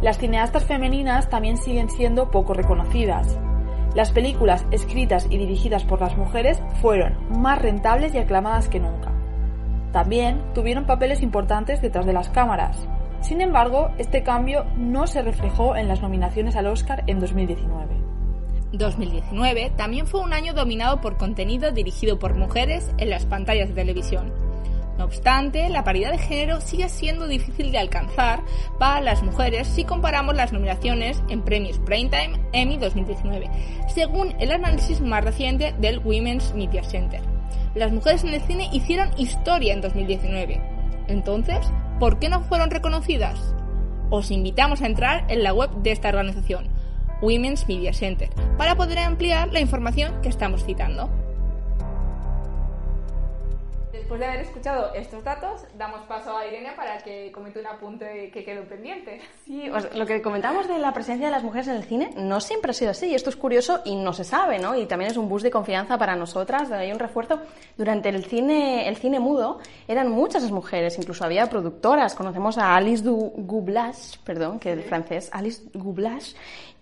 Las 0.04 0.18
cineastas 0.18 0.66
femeninas 0.66 1.30
también 1.30 1.56
siguen 1.56 1.90
siendo 1.90 2.30
poco 2.30 2.54
reconocidas. 2.54 3.40
Las 3.96 4.12
películas 4.12 4.66
escritas 4.72 5.28
y 5.30 5.38
dirigidas 5.38 5.86
por 5.86 6.02
las 6.02 6.18
mujeres 6.18 6.62
fueron 6.82 7.16
más 7.40 7.62
rentables 7.62 8.14
y 8.14 8.18
aclamadas 8.18 8.68
que 8.68 8.82
nunca. 8.82 9.14
También 9.94 10.44
tuvieron 10.54 10.86
papeles 10.86 11.22
importantes 11.22 11.82
detrás 11.82 12.06
de 12.06 12.12
las 12.12 12.28
cámaras. 12.28 12.86
Sin 13.22 13.40
embargo, 13.40 13.92
este 13.98 14.24
cambio 14.24 14.66
no 14.76 15.08
se 15.08 15.22
reflejó 15.22 15.78
en 15.78 15.88
las 15.88 16.02
nominaciones 16.02 16.58
al 16.58 16.68
Oscar 16.68 17.06
en 17.08 17.22
2019. 17.22 17.96
2019 18.74 19.72
también 19.78 20.06
fue 20.06 20.20
un 20.20 20.34
año 20.34 20.54
dominado 20.54 21.00
por 21.00 21.16
contenido 21.16 21.72
dirigido 21.72 22.20
por 22.20 22.36
mujeres 22.36 22.92
en 22.98 23.10
las 23.10 23.26
pantallas 23.26 23.70
de 23.70 23.76
televisión. 23.76 24.43
No 25.04 25.08
obstante, 25.08 25.68
la 25.68 25.84
paridad 25.84 26.12
de 26.12 26.18
género 26.18 26.62
sigue 26.62 26.88
siendo 26.88 27.28
difícil 27.28 27.74
de 27.74 27.78
alcanzar 27.78 28.42
para 28.80 29.02
las 29.02 29.22
mujeres 29.22 29.68
si 29.68 29.84
comparamos 29.84 30.34
las 30.34 30.54
nominaciones 30.54 31.22
en 31.28 31.42
premios 31.42 31.78
Primetime 31.80 32.40
Emmy 32.54 32.78
2019, 32.78 33.50
según 33.94 34.34
el 34.40 34.54
análisis 34.54 35.02
más 35.02 35.22
reciente 35.22 35.76
del 35.78 36.00
Women's 36.00 36.54
Media 36.56 36.86
Center. 36.86 37.20
Las 37.76 37.92
mujeres 37.92 38.24
en 38.24 38.34
el 38.34 38.42
cine 38.44 38.70
hicieron 38.72 39.10
historia 39.18 39.74
en 39.74 39.82
2019. 39.82 40.62
Entonces, 41.10 41.60
¿por 42.00 42.18
qué 42.18 42.30
no 42.30 42.40
fueron 42.40 42.72
reconocidas? 42.72 43.54
Os 44.10 44.32
invitamos 44.32 44.82
a 44.82 44.86
entrar 44.86 45.26
en 45.28 45.44
la 45.44 45.54
web 45.54 45.70
de 45.82 45.92
esta 45.92 46.08
organización, 46.08 46.70
Women's 47.22 47.68
Media 47.68 47.92
Center, 47.92 48.30
para 48.58 48.76
poder 48.76 49.00
ampliar 49.00 49.52
la 49.52 49.60
información 49.60 50.22
que 50.22 50.30
estamos 50.30 50.64
citando. 50.64 51.23
Después 54.04 54.20
de 54.20 54.26
haber 54.26 54.42
escuchado 54.42 54.94
estos 54.94 55.24
datos, 55.24 55.62
damos 55.78 56.02
paso 56.02 56.36
a 56.36 56.46
Irene 56.46 56.74
para 56.76 56.98
que 56.98 57.32
comente 57.32 57.62
un 57.62 57.68
apunte 57.68 58.30
que 58.32 58.44
quedó 58.44 58.66
pendiente. 58.66 59.22
Sí, 59.46 59.72
lo 59.96 60.06
que 60.06 60.22
comentamos 60.22 60.68
de 60.68 60.78
la 60.78 60.92
presencia 60.92 61.28
de 61.28 61.32
las 61.32 61.42
mujeres 61.42 61.70
en 61.70 61.76
el 61.78 61.86
cine 61.86 62.10
no 62.18 62.42
siempre 62.42 62.72
ha 62.72 62.74
sido 62.74 62.92
así, 62.92 63.08
y 63.08 63.16
esto 63.16 63.30
es 63.30 63.38
curioso 63.38 63.80
y 63.86 63.96
no 63.96 64.12
se 64.12 64.26
sabe, 64.26 64.60
¿no? 64.60 64.76
Y 64.76 64.88
también 64.88 65.10
es 65.10 65.16
un 65.16 65.30
boost 65.30 65.46
de 65.46 65.52
confianza 65.52 65.98
para 65.98 66.18
nosotras, 66.18 66.70
hay 66.70 66.92
un 66.92 67.00
refuerzo. 67.00 67.40
Durante 67.78 68.10
el 68.10 68.26
cine, 68.26 68.90
el 68.90 68.98
cine 68.98 69.22
mudo 69.22 69.60
eran 69.88 70.10
muchas 70.10 70.44
las 70.44 70.52
mujeres, 70.52 70.98
incluso 70.98 71.24
había 71.24 71.48
productoras. 71.48 72.14
Conocemos 72.14 72.58
a 72.58 72.76
Alice 72.76 73.02
du 73.02 73.32
perdón, 74.26 74.60
que 74.60 74.74
es 74.74 74.86
francés, 74.86 75.30
Alice 75.32 75.64
Goublage, 75.74 76.36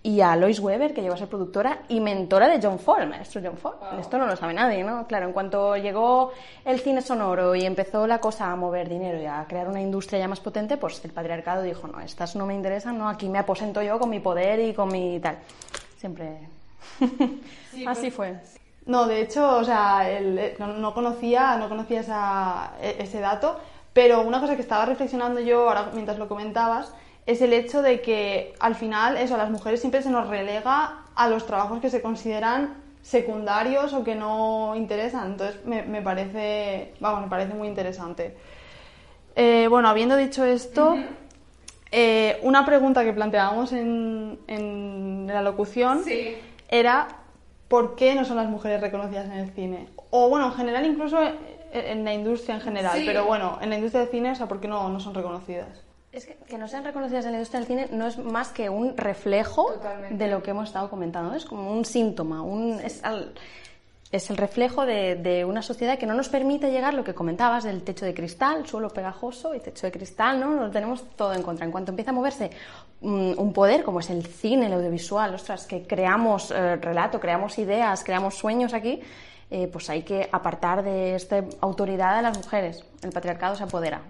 y 0.03 0.21
a 0.21 0.35
Lois 0.35 0.59
Weber, 0.59 0.93
que 0.95 1.01
llegó 1.01 1.13
a 1.13 1.17
ser 1.17 1.27
productora 1.27 1.79
y 1.87 1.99
mentora 1.99 2.47
de 2.47 2.59
John 2.61 2.79
Ford, 2.79 3.01
el 3.03 3.09
maestro 3.09 3.39
John 3.43 3.57
Ford. 3.57 3.75
Esto 3.99 4.17
no 4.17 4.25
lo 4.25 4.35
sabe 4.35 4.53
nadie, 4.53 4.83
¿no? 4.83 5.05
Claro, 5.05 5.27
en 5.27 5.33
cuanto 5.33 5.77
llegó 5.77 6.31
el 6.65 6.79
cine 6.79 7.01
sonoro 7.03 7.53
y 7.53 7.65
empezó 7.65 8.07
la 8.07 8.19
cosa 8.19 8.51
a 8.51 8.55
mover 8.55 8.89
dinero 8.89 9.21
y 9.21 9.25
a 9.27 9.45
crear 9.47 9.67
una 9.67 9.79
industria 9.79 10.19
ya 10.19 10.27
más 10.27 10.39
potente, 10.39 10.77
pues 10.77 11.03
el 11.05 11.11
patriarcado 11.11 11.61
dijo, 11.61 11.87
no, 11.87 11.99
estas 11.99 12.35
no 12.35 12.47
me 12.47 12.55
interesan, 12.55 12.97
no, 12.97 13.07
aquí 13.07 13.29
me 13.29 13.37
aposento 13.37 13.81
yo 13.83 13.99
con 13.99 14.09
mi 14.09 14.19
poder 14.19 14.59
y 14.59 14.73
con 14.73 14.89
mi 14.91 15.19
tal. 15.19 15.37
Siempre... 15.97 16.39
Así 17.87 18.09
pues, 18.11 18.13
fue. 18.13 18.39
No, 18.87 19.05
de 19.05 19.21
hecho, 19.21 19.57
o 19.57 19.63
sea, 19.63 20.09
el- 20.09 20.37
eh, 20.39 20.55
no, 20.57 20.67
no 20.67 20.93
conocía, 20.93 21.55
no 21.57 21.69
conocía 21.69 21.99
esa- 22.01 22.71
e- 22.81 22.95
ese 23.03 23.19
dato, 23.19 23.59
pero 23.93 24.21
una 24.21 24.39
cosa 24.39 24.55
que 24.55 24.61
estaba 24.63 24.85
reflexionando 24.85 25.39
yo 25.41 25.67
ahora 25.69 25.91
mientras 25.93 26.17
lo 26.17 26.27
comentabas 26.27 26.91
es 27.25 27.41
el 27.41 27.53
hecho 27.53 27.81
de 27.81 28.01
que 28.01 28.53
al 28.59 28.75
final 28.75 29.17
eso, 29.17 29.35
a 29.35 29.37
las 29.37 29.49
mujeres 29.51 29.79
siempre 29.79 30.01
se 30.01 30.09
nos 30.09 30.27
relega 30.27 31.03
a 31.15 31.27
los 31.29 31.45
trabajos 31.45 31.79
que 31.79 31.89
se 31.89 32.01
consideran 32.01 32.75
secundarios 33.01 33.93
o 33.93 34.03
que 34.03 34.15
no 34.15 34.75
interesan. 34.75 35.31
Entonces 35.31 35.65
me, 35.65 35.83
me 35.83 36.01
parece, 36.01 36.93
vamos, 36.99 37.21
me 37.21 37.27
parece 37.27 37.53
muy 37.53 37.67
interesante. 37.67 38.35
Eh, 39.35 39.67
bueno, 39.69 39.87
habiendo 39.89 40.15
dicho 40.17 40.43
esto, 40.43 40.95
eh, 41.91 42.39
una 42.43 42.65
pregunta 42.65 43.03
que 43.03 43.13
planteábamos 43.13 43.71
en, 43.73 44.39
en 44.47 45.27
la 45.27 45.41
locución 45.41 46.03
Sí. 46.03 46.35
era 46.69 47.07
¿por 47.67 47.95
qué 47.95 48.15
no 48.15 48.25
son 48.25 48.35
las 48.37 48.49
mujeres 48.49 48.81
reconocidas 48.81 49.25
en 49.27 49.31
el 49.33 49.51
cine? 49.51 49.87
O 50.09 50.27
bueno, 50.29 50.47
en 50.47 50.53
general 50.53 50.85
incluso 50.85 51.21
en, 51.21 51.35
en 51.71 52.03
la 52.03 52.13
industria 52.13 52.55
en 52.55 52.61
general, 52.61 52.97
Sí. 52.97 53.03
pero 53.05 53.25
bueno, 53.25 53.57
en 53.61 53.69
la 53.69 53.75
industria 53.75 54.01
del 54.01 54.09
cine, 54.11 54.31
o 54.31 54.35
sea, 54.35 54.47
¿por 54.47 54.59
qué 54.59 54.67
no, 54.67 54.89
no 54.89 54.99
son 54.99 55.13
reconocidas? 55.13 55.81
Es 56.11 56.25
que, 56.25 56.35
que 56.47 56.57
no 56.57 56.67
sean 56.67 56.83
reconocidas 56.83 57.25
en 57.25 57.31
la 57.31 57.37
industria 57.37 57.59
del 57.61 57.67
cine 57.67 57.87
no 57.91 58.05
es 58.07 58.17
más 58.17 58.49
que 58.49 58.69
un 58.69 58.97
reflejo 58.97 59.67
de 60.17 60.27
lo 60.27 60.43
que 60.43 60.51
hemos 60.51 60.67
estado 60.67 60.89
comentando. 60.89 61.33
Es 61.35 61.45
como 61.45 61.71
un 61.71 61.85
síntoma, 61.85 62.41
un, 62.41 62.79
es, 62.81 63.01
al- 63.03 63.33
es 64.11 64.29
el 64.29 64.35
reflejo 64.35 64.85
de, 64.85 65.15
de 65.15 65.45
una 65.45 65.61
sociedad 65.61 65.97
que 65.97 66.05
no 66.05 66.13
nos 66.13 66.27
permite 66.27 66.69
llegar, 66.69 66.93
lo 66.93 67.05
que 67.05 67.13
comentabas, 67.13 67.63
del 67.63 67.81
techo 67.83 68.03
de 68.05 68.13
cristal, 68.13 68.67
suelo 68.67 68.89
pegajoso 68.89 69.55
y 69.55 69.61
techo 69.61 69.87
de 69.87 69.91
cristal, 69.93 70.37
¿no? 70.37 70.53
Lo 70.55 70.69
tenemos 70.69 71.01
todo 71.15 71.31
en 71.33 71.43
contra. 71.43 71.65
En 71.65 71.71
cuanto 71.71 71.91
empieza 71.93 72.11
a 72.11 72.13
moverse 72.13 72.49
mm, 72.99 73.33
un 73.37 73.53
poder 73.53 73.83
como 73.83 74.01
es 74.01 74.09
el 74.09 74.25
cine, 74.25 74.65
el 74.65 74.73
audiovisual, 74.73 75.33
ostras, 75.33 75.65
que 75.65 75.83
creamos 75.87 76.51
eh, 76.51 76.75
relato, 76.75 77.21
creamos 77.21 77.57
ideas, 77.57 78.03
creamos 78.03 78.35
sueños 78.35 78.73
aquí, 78.73 78.99
eh, 79.49 79.69
pues 79.71 79.89
hay 79.89 80.03
que 80.03 80.27
apartar 80.29 80.83
de 80.83 81.15
esta 81.15 81.45
autoridad 81.61 82.17
a 82.17 82.21
las 82.21 82.37
mujeres. 82.37 82.83
El 83.01 83.11
patriarcado 83.13 83.55
se 83.55 83.63
apodera. 83.63 84.01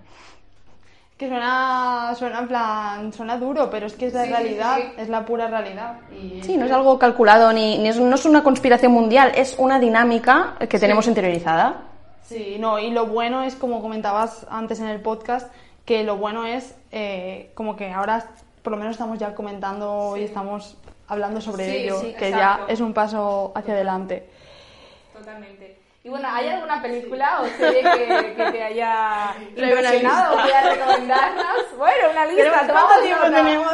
Que 1.21 1.27
suena, 1.29 2.15
suena 2.17 2.39
en 2.39 2.47
plan, 2.47 3.13
suena 3.13 3.38
duro, 3.38 3.69
pero 3.69 3.86
es 3.86 3.93
que 3.93 4.07
es 4.07 4.13
la 4.15 4.23
Sí, 4.23 4.29
realidad, 4.31 4.77
sí. 4.77 4.84
es 4.97 5.07
la 5.07 5.23
pura 5.23 5.45
realidad. 5.45 5.99
Y 6.12 6.41
Sí, 6.41 6.57
no 6.57 6.65
es 6.65 6.71
algo 6.71 6.97
calculado, 6.97 7.53
ni, 7.53 7.77
ni 7.77 7.89
es, 7.89 7.99
no 7.99 8.15
es 8.15 8.25
una 8.25 8.41
conspiración 8.41 8.91
mundial, 8.91 9.31
es 9.36 9.53
una 9.60 9.79
dinámica 9.79 10.55
que 10.67 10.79
tenemos 10.79 11.05
interiorizada. 11.05 11.81
Sí, 12.23 12.57
no, 12.60 12.79
y 12.79 12.89
lo 12.89 13.05
bueno 13.05 13.43
es, 13.43 13.53
como 13.55 13.84
comentabas 13.84 14.47
antes 14.49 14.79
en 14.79 14.88
el 14.88 14.99
podcast, 14.99 15.53
que 15.86 16.03
lo 16.03 16.17
bueno 16.17 16.47
es 16.47 16.75
eh, 16.91 17.51
como 17.53 17.75
que 17.75 17.91
ahora 17.91 18.25
por 18.63 18.71
lo 18.71 18.77
menos 18.77 18.93
estamos 18.93 19.19
ya 19.19 19.36
comentando 19.36 20.15
y 20.17 20.23
estamos 20.23 20.75
hablando 21.07 21.39
sobre 21.39 21.65
Sí, 21.69 21.75
ello, 21.84 21.99
sí, 21.99 22.15
que 22.17 22.29
exacto. 22.29 22.65
ya 22.67 22.73
es 22.73 22.79
un 22.81 22.93
paso 22.95 23.51
hacia 23.53 23.75
adelante. 23.75 24.27
Totalmente. 25.15 25.81
Y 26.04 26.10
bueno, 26.10 26.28
¿hay 26.32 26.50
alguna 26.50 26.82
película 26.82 27.42
o 27.42 27.46
serie 27.60 27.84
que, 27.84 28.34
que 28.36 28.52
te 28.52 28.64
haya 28.64 29.36
impresionado 29.40 30.34
o 30.34 30.42
quieras 30.42 30.76
recomendarnos? 30.76 31.78
Bueno, 31.78 32.10
una 32.12 32.26
lista. 32.26 32.66
Tomamos 32.66 32.72
¿cuánto 32.88 33.04
tiempo 33.04 33.26
nota. 33.26 33.38
tenemos? 33.38 33.74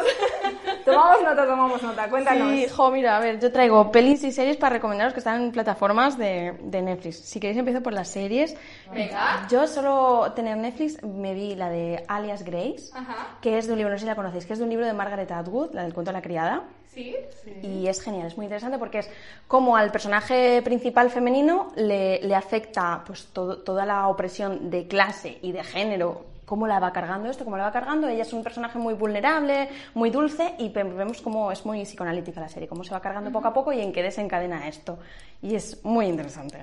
Tomamos 0.84 1.24
nota, 1.24 1.46
tomamos 1.48 1.84
nota. 1.84 2.10
Cuéntanos. 2.10 2.52
Sí, 2.52 2.68
jo, 2.68 2.92
mira, 2.92 3.16
a 3.16 3.20
ver, 3.22 3.40
yo 3.40 3.50
traigo 3.50 3.92
pelis 3.94 4.26
y 4.26 4.34
series 4.34 4.58
para 4.58 4.74
recomendaros 4.76 5.14
que 5.14 5.20
están 5.20 5.42
en 5.42 5.52
plataformas 5.54 6.18
de, 6.18 6.58
de 6.60 6.82
Netflix. 6.82 7.20
Si 7.20 7.40
queréis 7.40 7.60
empiezo 7.60 7.82
por 7.82 7.94
las 7.94 8.10
series. 8.10 8.58
Venga. 8.94 9.48
Yo 9.50 9.66
solo 9.66 10.34
tener 10.34 10.58
Netflix 10.58 11.02
me 11.04 11.34
vi 11.34 11.56
la 11.56 11.70
de 11.70 12.04
Alias 12.10 12.44
Grace, 12.44 12.92
Ajá. 12.94 13.38
que 13.42 13.58
es 13.58 13.68
de 13.68 13.72
un 13.74 13.78
libro, 13.80 13.94
no 13.94 13.98
sé 13.98 14.02
si 14.02 14.08
la 14.08 14.16
conocéis, 14.16 14.46
que 14.46 14.52
es 14.52 14.60
de 14.60 14.66
un 14.66 14.70
libro 14.70 14.86
de 14.86 14.92
Margaret 14.92 15.32
Atwood, 15.32 15.74
la 15.74 15.84
del 15.84 15.94
cuento 15.94 16.12
de 16.12 16.18
la 16.18 16.22
criada. 16.22 16.64
Sí. 16.94 17.16
Y 17.62 17.86
es 17.88 18.02
genial, 18.02 18.26
es 18.26 18.38
muy 18.38 18.48
interesante 18.48 18.80
porque 18.80 19.00
es 19.00 19.10
como 19.48 19.78
al 19.78 19.92
personaje 19.92 20.64
principal 20.64 21.12
femenino 21.12 21.72
le, 21.76 22.17
le 22.24 22.36
afecta 22.36 23.04
pues 23.06 23.28
todo- 23.34 23.58
toda 23.60 23.86
la 23.86 24.08
opresión 24.08 24.70
de 24.70 24.88
clase 24.88 25.38
y 25.42 25.52
de 25.52 25.64
género, 25.64 26.26
cómo 26.46 26.66
la 26.68 26.80
va 26.80 26.94
cargando 26.94 27.30
esto, 27.30 27.44
cómo 27.44 27.58
la 27.58 27.64
va 27.66 27.72
cargando. 27.72 28.08
Ella 28.08 28.22
es 28.24 28.32
un 28.34 28.44
personaje 28.44 28.80
muy 28.80 28.94
vulnerable, 28.94 29.70
muy 29.94 30.10
dulce 30.10 30.56
y 30.60 30.70
ve- 30.70 30.84
vemos 30.84 31.22
cómo 31.22 31.52
es 31.52 31.66
muy 31.66 31.84
psicoanalítica 31.84 32.40
la 32.40 32.48
serie, 32.50 32.68
cómo 32.70 32.84
se 32.84 32.92
va 32.94 33.02
cargando 33.02 33.32
poco 33.32 33.48
a 33.50 33.54
poco 33.54 33.74
y 33.74 33.82
en 33.82 33.92
qué 33.92 34.02
desencadena 34.02 34.68
esto. 34.68 34.98
Y 35.42 35.56
es 35.56 35.84
muy 35.84 36.06
interesante. 36.06 36.60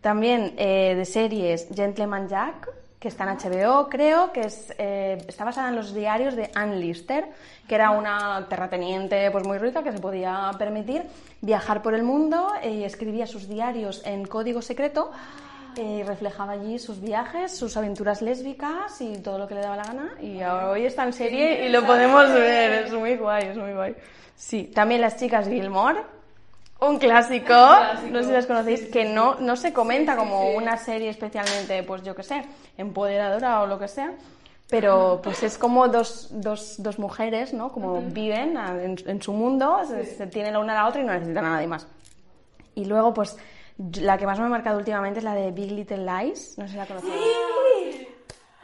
También 0.00 0.54
eh, 0.56 0.94
de 0.96 1.04
series 1.04 1.68
Gentleman 1.74 2.26
Jack, 2.28 2.68
que 3.00 3.08
está 3.08 3.24
en 3.24 3.38
HBO, 3.38 3.88
creo, 3.88 4.30
que 4.30 4.42
es, 4.42 4.74
eh, 4.76 5.16
está 5.26 5.44
basada 5.44 5.70
en 5.70 5.76
los 5.76 5.94
diarios 5.94 6.36
de 6.36 6.50
Anne 6.54 6.76
Lister, 6.76 7.24
que 7.66 7.74
era 7.74 7.92
una 7.92 8.46
terrateniente 8.48 9.30
pues, 9.30 9.46
muy 9.46 9.56
rica 9.56 9.82
que 9.82 9.90
se 9.90 9.98
podía 9.98 10.50
permitir 10.58 11.04
viajar 11.40 11.80
por 11.80 11.94
el 11.94 12.02
mundo 12.02 12.52
y 12.62 12.84
escribía 12.84 13.26
sus 13.26 13.48
diarios 13.48 14.02
en 14.04 14.26
código 14.26 14.60
secreto 14.60 15.10
y 15.76 16.02
reflejaba 16.02 16.52
allí 16.52 16.78
sus 16.78 17.00
viajes, 17.00 17.56
sus 17.56 17.74
aventuras 17.78 18.20
lésbicas 18.20 19.00
y 19.00 19.16
todo 19.18 19.38
lo 19.38 19.48
que 19.48 19.54
le 19.54 19.62
daba 19.62 19.76
la 19.76 19.84
gana. 19.84 20.14
Y 20.20 20.42
hoy 20.42 20.84
está 20.84 21.04
en 21.04 21.14
serie 21.14 21.66
y 21.66 21.70
lo 21.70 21.86
podemos 21.86 22.30
ver, 22.34 22.84
es 22.84 22.92
muy 22.92 23.16
guay, 23.16 23.46
es 23.46 23.56
muy 23.56 23.72
guay. 23.72 23.96
Sí, 24.36 24.64
también 24.74 25.00
las 25.00 25.16
chicas 25.16 25.48
Gilmore, 25.48 26.02
un 26.80 26.98
clásico, 26.98 27.54
no 28.10 28.20
sé 28.20 28.26
si 28.26 28.32
las 28.32 28.46
conocéis, 28.46 28.86
que 28.88 29.04
no, 29.04 29.34
no 29.36 29.56
se 29.56 29.72
comenta 29.72 30.16
como 30.16 30.50
una 30.52 30.76
serie 30.76 31.10
especialmente, 31.10 31.82
pues 31.82 32.02
yo 32.02 32.14
qué 32.14 32.22
sé, 32.22 32.42
empoderadora 32.78 33.60
o 33.62 33.66
lo 33.66 33.78
que 33.78 33.86
sea, 33.88 34.12
pero 34.68 35.20
pues 35.22 35.42
es 35.42 35.58
como 35.58 35.88
dos, 35.88 36.28
dos, 36.30 36.82
dos 36.82 36.98
mujeres, 36.98 37.52
¿no? 37.52 37.70
Como 37.72 38.00
viven 38.00 38.56
a- 38.56 38.82
en, 38.82 38.96
en 39.06 39.20
su 39.20 39.32
mundo, 39.32 39.80
se, 39.86 40.04
se 40.06 40.26
tienen 40.26 40.52
la 40.54 40.60
una 40.60 40.72
a 40.72 40.82
la 40.84 40.88
otra 40.88 41.02
y 41.02 41.04
no 41.04 41.12
necesitan 41.12 41.44
a 41.44 41.50
nadie 41.50 41.66
más. 41.66 41.86
Y 42.74 42.84
luego, 42.86 43.12
pues, 43.12 43.36
yo- 43.76 44.02
la 44.02 44.16
que 44.16 44.26
más 44.26 44.38
me 44.38 44.46
ha 44.46 44.48
marcado 44.48 44.78
últimamente 44.78 45.18
es 45.18 45.24
la 45.24 45.34
de 45.34 45.50
Big 45.50 45.72
Little 45.72 45.98
Lies, 46.06 46.56
no 46.56 46.66
sé 46.66 46.72
si 46.72 46.76
la 46.78 46.86
conocéis. 46.86 47.12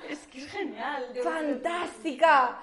Es 0.09 0.26
que 0.29 0.38
es 0.38 0.46
genial. 0.46 1.05
Fantástica. 1.22 2.59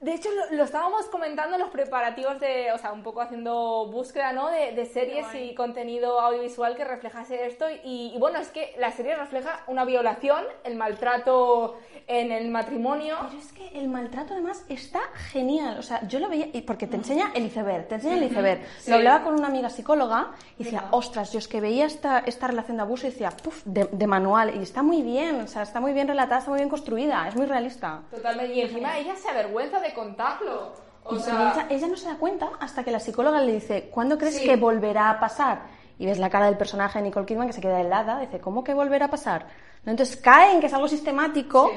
De 0.00 0.14
hecho, 0.14 0.28
lo, 0.30 0.56
lo 0.56 0.64
estábamos 0.64 1.06
comentando 1.06 1.56
en 1.56 1.60
los 1.60 1.70
preparativos 1.70 2.38
de, 2.40 2.72
o 2.72 2.78
sea, 2.78 2.92
un 2.92 3.02
poco 3.02 3.20
haciendo 3.20 3.86
búsqueda, 3.86 4.32
¿no? 4.32 4.48
De, 4.48 4.72
de 4.72 4.86
series 4.86 5.26
y 5.34 5.54
contenido 5.54 6.20
audiovisual 6.20 6.76
que 6.76 6.84
reflejase 6.84 7.46
esto. 7.46 7.66
Y, 7.84 8.12
y 8.14 8.18
bueno, 8.18 8.38
es 8.38 8.48
que 8.48 8.74
la 8.78 8.92
serie 8.92 9.16
refleja 9.16 9.64
una 9.66 9.84
violación, 9.84 10.44
el 10.64 10.76
maltrato 10.76 11.76
en 12.06 12.32
el 12.32 12.48
matrimonio. 12.50 13.16
Pero 13.28 13.38
es 13.38 13.52
que 13.52 13.78
el 13.78 13.88
maltrato 13.88 14.34
además 14.34 14.64
está 14.68 15.00
genial. 15.32 15.78
O 15.78 15.82
sea, 15.82 16.06
yo 16.06 16.18
lo 16.18 16.28
veía, 16.28 16.46
porque 16.66 16.86
te 16.86 16.96
enseña 16.96 17.32
el 17.34 17.46
iceberg, 17.46 17.88
te 17.88 17.96
enseña 17.96 18.16
el 18.16 18.24
iceberg. 18.24 18.60
Sí. 18.78 18.90
Lo 18.90 18.96
hablaba 18.96 19.24
con 19.24 19.34
una 19.34 19.48
amiga 19.48 19.68
psicóloga 19.70 20.32
y 20.58 20.64
decía, 20.64 20.84
ostras, 20.92 21.32
yo 21.32 21.38
es 21.38 21.48
que 21.48 21.60
veía 21.60 21.84
esta, 21.84 22.20
esta 22.20 22.46
relación 22.46 22.76
de 22.76 22.84
abuso 22.84 23.06
y 23.06 23.10
decía, 23.10 23.30
puf, 23.30 23.62
de, 23.64 23.88
de 23.90 24.06
manual. 24.06 24.54
Y 24.56 24.62
está 24.62 24.82
muy 24.82 25.02
bien, 25.02 25.40
o 25.40 25.46
sea, 25.48 25.62
está 25.62 25.80
muy 25.80 25.92
bien 25.92 26.06
relatada, 26.06 26.38
está 26.38 26.50
muy 26.50 26.58
bien 26.58 26.68
construida, 26.68 27.26
es 27.28 27.34
muy 27.34 27.46
realista. 27.46 28.02
Totalmente. 28.10 28.54
Y 28.54 28.60
encima 28.60 28.96
ella 28.98 29.16
se 29.16 29.28
avergüenza 29.28 29.80
de 29.80 29.87
contarlo. 29.94 30.72
O 31.04 31.16
Y 31.16 31.20
sea, 31.20 31.52
ella, 31.52 31.66
ella 31.70 31.86
no 31.88 31.96
se 31.96 32.06
da 32.08 32.16
cuenta 32.16 32.50
hasta 32.60 32.84
que 32.84 32.90
la 32.90 33.00
psicóloga 33.00 33.40
le 33.40 33.54
dice, 33.54 33.88
¿cuándo 33.90 34.18
crees 34.18 34.36
Sí. 34.36 34.44
que 34.44 34.56
volverá 34.56 35.10
a 35.10 35.20
pasar? 35.20 35.62
Y 35.98 36.06
ves 36.06 36.18
la 36.18 36.30
cara 36.30 36.46
del 36.46 36.56
personaje 36.58 36.98
de 36.98 37.04
Nicole 37.06 37.26
Kidman 37.26 37.46
que 37.46 37.52
se 37.54 37.60
queda 37.60 37.80
helada, 37.80 38.20
dice, 38.20 38.38
¿cómo 38.40 38.62
que 38.62 38.74
volverá 38.74 39.06
a 39.06 39.10
pasar? 39.10 39.46
¿No? 39.84 39.90
Entonces 39.92 40.16
cae 40.16 40.52
en 40.52 40.60
que 40.60 40.66
es 40.66 40.74
algo 40.74 40.86
sistemático 40.86 41.70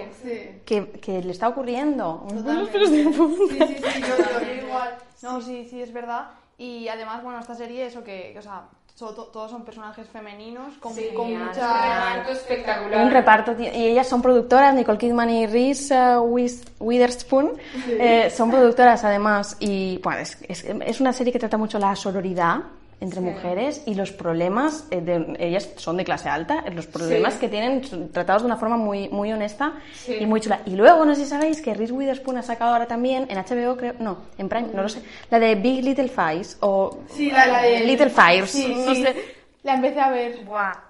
que, 0.66 0.92
que 1.02 1.22
le 1.22 1.32
está 1.32 1.48
ocurriendo. 1.48 2.26
Totalmente. 2.30 2.78
De. 2.80 2.88
Sí, 2.88 3.58
sí, 3.60 3.76
sí, 3.94 4.02
yo, 4.02 4.18
yo- 4.18 4.46
yo 4.46 4.68
igual. 4.68 4.98
No, 5.24 5.42
sí, 5.42 5.66
sí, 5.70 5.82
es 5.82 5.94
verdad. 5.94 6.30
Y 6.58 6.88
además, 6.90 7.24
bueno, 7.24 7.40
esta 7.40 7.56
serie, 7.56 7.86
eso 7.88 8.04
que, 8.04 8.36
o 8.38 8.42
sea, 8.42 8.64
so- 9.02 9.14
to- 9.16 9.26
todos 9.34 9.50
son 9.50 9.64
personajes 9.66 10.08
femeninos 10.08 10.78
con, 10.80 10.94
Sí, 10.94 11.08
con 11.16 11.26
un 11.26 11.46
mucha... 11.48 12.12
reparto 12.14 12.32
espectacular. 12.34 13.04
Un 13.06 13.12
reparto, 13.12 13.56
tío. 13.56 13.72
y 13.74 13.86
ellas 13.88 14.08
son 14.08 14.22
productoras, 14.22 14.76
Nicole 14.76 14.98
Kidman 15.00 15.30
y 15.32 15.48
Reese 15.48 15.96
Wis- 16.20 16.68
Witherspoon, 16.80 17.54
eh, 17.88 18.30
son 18.30 18.52
productoras 18.52 19.04
además, 19.04 19.58
y 19.60 19.98
bueno, 20.04 20.20
es, 20.20 20.38
es- 20.48 20.64
es 20.66 21.02
una 21.02 21.14
serie 21.14 21.34
que 21.34 21.40
trata 21.40 21.58
mucho 21.58 21.80
la 21.80 21.96
sororidad 21.96 22.60
entre 23.02 23.20
mujeres 23.20 23.82
y 23.88 23.96
los 23.96 24.12
problemas, 24.12 24.86
eh, 24.92 25.02
de- 25.02 25.36
ellas 25.40 25.70
son 25.78 25.98
de 25.98 26.04
clase 26.06 26.30
alta, 26.30 26.64
los 26.74 26.86
problemas 26.88 27.34
Sí. 27.34 27.40
que 27.42 27.50
tienen 27.50 27.84
son 27.84 28.10
tratados 28.12 28.44
de 28.44 28.46
una 28.46 28.58
forma 28.58 28.78
muy, 28.78 29.10
muy 29.10 29.32
honesta 29.34 29.74
Sí. 29.94 30.16
y 30.20 30.26
muy 30.26 30.40
chula. 30.40 30.62
Y 30.66 30.76
luego, 30.76 31.04
no 31.04 31.16
sé 31.16 31.24
si 31.24 31.30
sabéis 31.30 31.62
que 31.62 31.74
Reese 31.74 31.92
Witherspoon 31.94 32.38
ha 32.38 32.44
sacado 32.44 32.72
ahora 32.74 32.88
también, 32.88 33.26
en 33.30 33.38
HBO 33.40 33.76
creo, 33.76 33.94
no, 34.00 34.20
en 34.38 34.48
Prime, 34.48 34.70
no 34.74 34.84
lo 34.84 34.90
sé, 34.90 35.02
la 35.32 35.40
de 35.40 35.56
Big 35.56 35.84
Little 35.84 36.10
Fires, 36.10 36.58
o 36.62 37.00
Sí, 37.14 37.32
la, 37.32 37.48
la 37.48 37.62
de... 37.64 37.80
Little 37.82 38.10
Fires, 38.12 38.56
no 38.86 38.94
sé. 38.96 39.41
La 39.64 39.76
empecé 39.76 40.00
a 40.02 40.10
ver. 40.10 40.40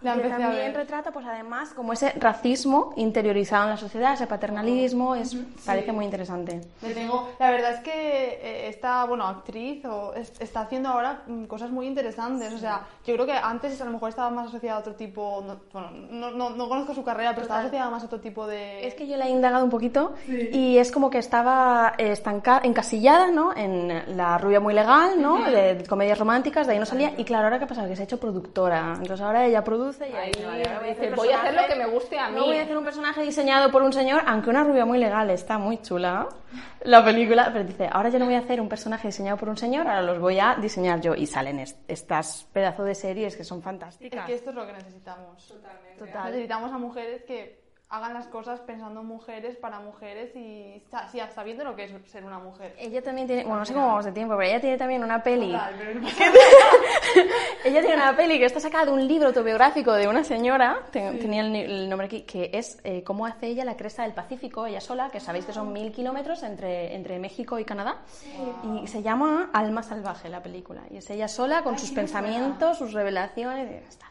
La 0.01 0.13
que 0.13 0.19
empecé 0.21 0.33
a 0.33 0.37
también 0.37 0.67
ver. 0.67 0.75
retrata, 0.77 1.11
pues 1.11 1.25
además, 1.25 1.73
como 1.73 1.91
ese 1.91 2.11
racismo 2.17 2.93
interiorizado 2.95 3.65
en 3.65 3.69
la 3.71 3.77
sociedad, 3.77 4.13
ese 4.13 4.27
paternalismo, 4.27 5.13
es, 5.15 5.35
parece 5.65 5.91
muy 5.91 6.05
interesante. 6.05 6.61
Le 6.81 6.93
tengo, 6.93 7.27
la 7.37 7.51
verdad 7.51 7.73
es 7.73 7.79
que 7.81 7.91
eh, 7.91 8.69
esta, 8.69 9.03
bueno, 9.05 9.27
actriz 9.27 9.83
o 9.85 10.13
es- 10.13 10.39
está 10.39 10.61
haciendo 10.61 10.87
ahora 10.87 11.23
mm, 11.27 11.43
cosas 11.45 11.69
muy 11.69 11.85
interesantes. 11.85 12.53
O 12.53 12.57
sea, 12.57 12.81
yo 13.05 13.13
creo 13.15 13.25
que 13.25 13.33
antes 13.33 13.81
a 13.81 13.85
lo 13.85 13.91
mejor 13.91 14.07
estaba 14.07 14.29
más 14.29 14.47
asociada 14.47 14.77
a 14.77 14.79
otro 14.79 14.95
tipo, 14.95 15.43
no, 15.45 15.59
bueno, 15.73 15.91
no, 16.09 16.31
no, 16.31 16.49
no 16.51 16.69
conozco 16.69 16.93
su 16.93 17.03
carrera, 17.03 17.31
pero 17.31 17.41
estaba 17.41 17.59
asociada 17.59 17.89
más 17.89 18.03
a 18.03 18.05
otro 18.05 18.21
tipo 18.21 18.47
de... 18.47 18.87
Es 18.87 18.93
que 18.93 19.05
yo 19.05 19.17
la 19.17 19.27
he 19.27 19.31
indagado 19.31 19.65
un 19.65 19.69
poquito 19.69 20.13
y 20.29 20.77
es 20.77 20.93
como 20.93 21.09
que 21.09 21.17
estaba 21.17 21.93
eh, 21.97 22.11
estanca- 22.13 22.61
encasillada, 22.63 23.31
¿no? 23.31 23.53
En 23.53 24.15
la 24.15 24.37
rubia 24.37 24.61
muy 24.61 24.73
legal, 24.73 25.21
¿no? 25.21 25.43
De 25.43 25.83
comedias 25.89 26.17
románticas, 26.17 26.67
de 26.67 26.73
ahí 26.73 26.79
no 26.79 26.85
salía. 26.85 27.11
Y 27.17 27.25
claro, 27.25 27.45
ahora 27.45 27.57
qué 27.59 27.65
ha 27.65 27.67
pasado, 27.67 27.89
que 27.89 27.97
se 27.97 28.03
ha 28.03 28.05
hecho 28.05 28.19
productora. 28.61 28.93
Entonces 28.99 29.21
ahora 29.21 29.45
ella 29.45 29.63
produce 29.63 30.09
y 30.09 30.13
ahí 30.13 30.31
ahora 30.43 30.87
dice, 30.87 31.11
voy 31.15 31.29
a 31.29 31.41
hacer 31.41 31.53
lo 31.53 31.67
que 31.67 31.75
me 31.75 31.85
guste 31.87 32.19
a 32.19 32.29
mí. 32.29 32.35
No 32.35 32.45
voy 32.45 32.57
a 32.57 32.63
hacer 32.63 32.77
un 32.77 32.83
personaje 32.83 33.21
diseñado 33.21 33.71
por 33.71 33.81
un 33.81 33.93
señor, 33.93 34.21
aunque 34.27 34.49
una 34.49 34.63
rubia 34.63 34.85
muy 34.85 34.97
legal 34.99 35.29
está 35.29 35.57
muy 35.57 35.81
chula, 35.81 36.27
la 36.83 37.03
película, 37.03 37.49
pero 37.51 37.65
dice, 37.65 37.89
ahora 37.91 38.09
yo 38.09 38.19
no 38.19 38.25
voy 38.25 38.35
a 38.35 38.39
hacer 38.39 38.59
un 38.61 38.69
personaje 38.69 39.07
diseñado 39.07 39.37
por 39.37 39.49
un 39.49 39.57
señor, 39.57 39.87
ahora 39.87 40.01
los 40.01 40.19
voy 40.19 40.39
a 40.39 40.55
diseñar 40.55 40.99
yo. 41.01 41.15
Y 41.15 41.25
salen 41.27 41.59
est- 41.59 41.79
estas 41.87 42.47
pedazos 42.53 42.85
de 42.85 42.95
series 42.95 43.35
que 43.35 43.43
son 43.43 43.59
Es 43.59 43.63
fantásticas. 43.63 44.25
que 44.25 44.33
esto 44.35 44.49
es 44.49 44.55
lo 44.55 44.65
que 44.65 44.73
necesitamos. 44.73 45.53
Total. 45.97 46.25
Necesitamos 46.31 46.71
a 46.71 46.77
mujeres 46.77 47.23
que 47.23 47.60
hagan 47.93 48.13
las 48.13 48.25
cosas 48.27 48.61
pensando 48.61 49.01
en 49.01 49.05
mujeres, 49.05 49.57
para 49.57 49.79
mujeres 49.81 50.33
y 50.33 50.81
sí, 51.11 51.19
sabiendo 51.35 51.65
lo 51.65 51.75
que 51.75 51.83
es 51.83 51.91
ser 52.09 52.23
una 52.23 52.39
mujer. 52.39 52.73
Ella 52.79 53.01
también 53.01 53.27
tiene, 53.27 53.43
bueno, 53.43 53.59
no 53.59 53.65
sé 53.65 53.73
cómo 53.73 53.87
vamos 53.87 54.05
de 54.05 54.13
tiempo, 54.13 54.35
pero 54.37 54.49
ella 54.49 54.61
tiene 54.61 54.77
también 54.77 55.03
una 55.03 55.21
peli. 55.21 55.51
Total, 55.51 55.75
pero 55.77 55.99
no- 55.99 56.07
ella 57.65 57.81
tiene 57.81 57.95
una 57.95 58.15
peli 58.15 58.39
que 58.39 58.45
está 58.45 58.59
sacada 58.61 58.85
de 58.85 58.91
un 58.93 59.05
libro 59.07 59.27
autobiográfico 59.27 59.91
de 59.93 60.07
una 60.07 60.23
señora, 60.23 60.79
te- 60.91 61.11
tenía 61.15 61.41
el, 61.41 61.89
nombre 61.89 62.07
aquí, 62.07 62.21
que 62.21 62.49
es 62.53 62.79
eh, 62.85 63.03
cómo 63.03 63.25
hace 63.25 63.47
ella 63.47 63.65
la 63.65 63.75
cresta 63.75 64.03
del 64.03 64.13
Pacífico, 64.13 64.65
ella 64.65 64.79
sola, 64.81 65.09
que 65.09 65.19
sabéis 65.19 65.45
que 65.45 65.51
son 65.53 65.73
mil 65.73 65.91
kilómetros 65.91 66.43
entre, 66.43 66.95
entre 66.95 67.19
México 67.19 67.59
y 67.59 67.65
Canadá. 67.65 67.97
Y 68.81 68.87
se 68.87 69.01
llama 69.03 69.49
Alma 69.53 69.83
Salvaje 69.83 70.29
la 70.29 70.41
película. 70.41 70.81
Y 70.89 70.97
es 70.97 71.09
ella 71.09 71.27
sola 71.27 71.61
con 71.63 71.77
sus 71.77 71.91
pensamientos, 71.91 72.77
sus 72.77 72.93
revelaciones. 72.93 73.69
y 73.69 73.87
Está 73.87 74.10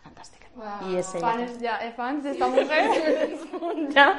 fantástica. 0.57 0.91
Y 0.91 0.97
es 0.97 1.15
ella. 1.15 1.31
Fans, 1.31 1.59
ya, 1.61 1.79
eh, 1.79 1.93
fans 1.97 2.25
de 2.25 2.31
esta 2.33 2.47
mujer. 2.49 2.91
ya 3.91 4.17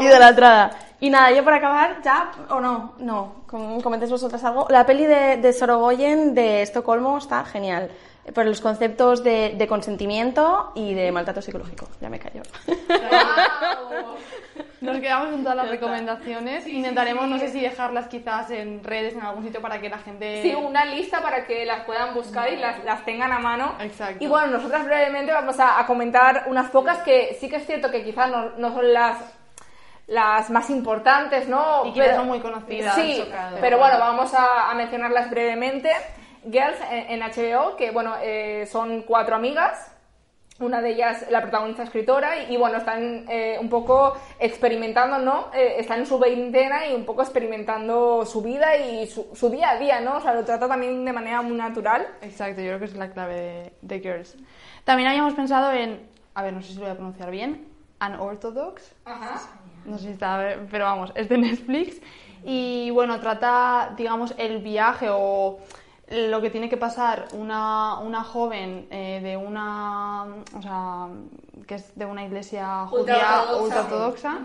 idolatrada. 0.00 0.70
Y 1.00 1.10
nada, 1.10 1.30
yo 1.32 1.44
para 1.44 1.56
acabar, 1.56 2.00
ya, 2.02 2.30
o 2.48 2.60
no, 2.60 2.94
no, 2.98 3.34
com- 3.46 3.80
comentéis 3.80 4.10
vosotras 4.10 4.42
algo. 4.44 4.66
La 4.70 4.86
peli 4.86 5.04
de, 5.06 5.36
de 5.36 5.52
Sorogoyen 5.52 6.34
de 6.34 6.62
Estocolmo 6.62 7.18
está 7.18 7.44
genial. 7.44 7.90
Por 8.34 8.46
los 8.46 8.62
conceptos 8.62 9.22
de, 9.22 9.54
de 9.58 9.66
consentimiento 9.68 10.72
y 10.74 10.94
de 10.94 11.12
maltrato 11.12 11.42
psicológico. 11.42 11.88
Ya 12.00 12.08
me 12.08 12.18
callo. 12.18 12.40
Nos 14.84 15.00
quedamos 15.00 15.28
con 15.30 15.42
todas 15.42 15.56
las 15.56 15.68
recomendaciones. 15.68 16.66
Intentaremos, 16.66 17.26
no 17.28 17.38
sé 17.38 17.48
si 17.48 17.60
dejarlas 17.60 18.08
quizás 18.08 18.50
en 18.50 18.82
redes, 18.84 19.14
en 19.14 19.22
algún 19.22 19.44
sitio 19.44 19.60
para 19.60 19.80
que 19.80 19.88
la 19.88 19.98
gente... 19.98 20.42
Sí, 20.42 20.54
una 20.54 20.84
lista 20.84 21.20
para 21.20 21.46
que 21.46 21.64
las 21.64 21.84
puedan 21.84 22.14
buscar 22.14 22.52
y 22.52 22.56
las, 22.56 22.84
las 22.84 23.04
tengan 23.04 23.32
a 23.32 23.38
mano. 23.38 23.74
Exacto. 23.80 24.22
Y 24.22 24.26
bueno, 24.26 24.48
nosotras 24.48 24.84
brevemente 24.84 25.32
vamos 25.32 25.58
a, 25.58 25.80
a 25.80 25.86
comentar 25.86 26.44
unas 26.46 26.70
pocas 26.70 26.98
que 26.98 27.36
sí 27.40 27.48
que 27.48 27.56
es 27.56 27.66
cierto 27.66 27.90
que 27.90 28.04
quizás 28.04 28.30
no, 28.30 28.50
no 28.56 28.72
son 28.72 28.92
las 28.92 29.18
las 30.06 30.50
más 30.50 30.68
importantes, 30.70 31.48
¿no? 31.48 31.86
Y 31.86 31.92
que 31.92 32.14
son 32.14 32.26
muy 32.26 32.40
conocidas. 32.40 32.94
Sí, 32.94 33.24
pero 33.60 33.78
bueno, 33.78 33.98
vamos 33.98 34.34
a, 34.34 34.70
a 34.70 34.74
mencionarlas 34.74 35.30
brevemente. 35.30 35.90
Girls 36.50 36.78
en, 36.90 37.22
en 37.22 37.30
HBO, 37.30 37.74
que 37.76 37.90
bueno, 37.90 38.16
eh, 38.20 38.66
son 38.70 39.02
cuatro 39.02 39.36
amigas. 39.36 39.93
Una 40.60 40.80
de 40.80 40.90
ellas, 40.90 41.26
la 41.30 41.42
protagonista 41.42 41.82
escritora, 41.82 42.44
y, 42.44 42.54
y, 42.54 42.56
bueno, 42.56 42.78
están 42.78 43.24
eh, 43.28 43.58
un 43.60 43.68
poco 43.68 44.16
experimentando, 44.38 45.18
¿no? 45.18 45.48
Eh, 45.52 45.76
están 45.78 45.98
en 45.98 46.06
su 46.06 46.16
veintena 46.18 46.86
y 46.86 46.94
un 46.94 47.04
poco 47.04 47.22
experimentando 47.22 48.24
su 48.24 48.40
vida 48.40 48.76
y 48.76 49.08
su, 49.08 49.26
su 49.34 49.50
día 49.50 49.70
a 49.70 49.78
día, 49.78 50.00
¿no? 50.00 50.18
O 50.18 50.20
sea, 50.20 50.32
lo 50.32 50.44
trata 50.44 50.68
también 50.68 51.04
de 51.04 51.12
manera 51.12 51.42
muy 51.42 51.56
natural. 51.56 52.06
Exacto, 52.22 52.60
yo 52.60 52.68
creo 52.68 52.78
que 52.78 52.84
es 52.84 52.94
la 52.94 53.10
clave 53.10 53.34
de, 53.34 53.72
de 53.82 54.00
Girls. 54.00 54.36
También 54.84 55.08
habíamos 55.08 55.34
pensado 55.34 55.72
en, 55.72 56.08
a 56.34 56.42
ver, 56.44 56.52
no 56.52 56.62
sé 56.62 56.68
si 56.68 56.74
lo 56.74 56.82
voy 56.82 56.90
a 56.90 56.94
pronunciar 56.94 57.32
bien, 57.32 57.66
Unorthodox. 58.00 58.94
Ajá. 59.04 59.40
No 59.84 59.98
sé 59.98 60.04
si 60.04 60.12
está, 60.12 60.56
pero 60.70 60.84
vamos, 60.84 61.12
es 61.16 61.28
de 61.28 61.38
Netflix. 61.38 62.00
Y 62.44 62.90
bueno, 62.90 63.18
trata, 63.20 63.94
digamos, 63.96 64.34
el 64.38 64.58
viaje 64.58 65.08
o 65.10 65.58
lo 66.08 66.40
que 66.40 66.50
tiene 66.50 66.68
que 66.68 66.76
pasar 66.76 67.28
una, 67.32 67.98
una 68.00 68.22
joven 68.24 68.86
eh, 68.90 69.20
de 69.22 69.36
una, 69.36 70.24
o 70.56 70.62
sea, 70.62 71.08
que 71.66 71.76
es 71.76 71.96
de 71.98 72.04
una 72.06 72.24
iglesia 72.24 72.86
judía 72.86 73.14
Ultraortodoxa. 73.14 73.62
ultraortodoxa. 73.62 74.38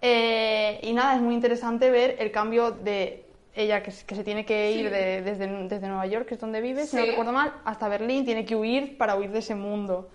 Eh, 0.00 0.80
y 0.82 0.92
nada, 0.92 1.14
es 1.16 1.20
muy 1.20 1.34
interesante 1.34 1.90
ver 1.90 2.16
el 2.18 2.30
cambio 2.32 2.70
de 2.72 3.24
ella 3.54 3.82
que, 3.82 3.90
se- 3.90 4.04
que 4.06 4.14
se 4.14 4.24
tiene 4.24 4.44
que 4.44 4.72
ir 4.72 4.90
de- 4.90 5.22
desde, 5.22 5.46
desde 5.68 5.86
Nueva 5.88 6.06
York, 6.06 6.26
que 6.26 6.34
es 6.34 6.40
donde 6.40 6.60
vive, 6.60 6.86
si 6.86 6.96
no 6.96 7.02
Sí. 7.02 7.10
recuerdo 7.10 7.32
mal, 7.32 7.52
hasta 7.64 7.88
Berlín, 7.88 8.24
tiene 8.24 8.44
que 8.44 8.56
huir 8.56 8.96
para 8.96 9.14
huir 9.16 9.30
de 9.30 9.40
ese 9.40 9.54
mundo. 9.54 10.08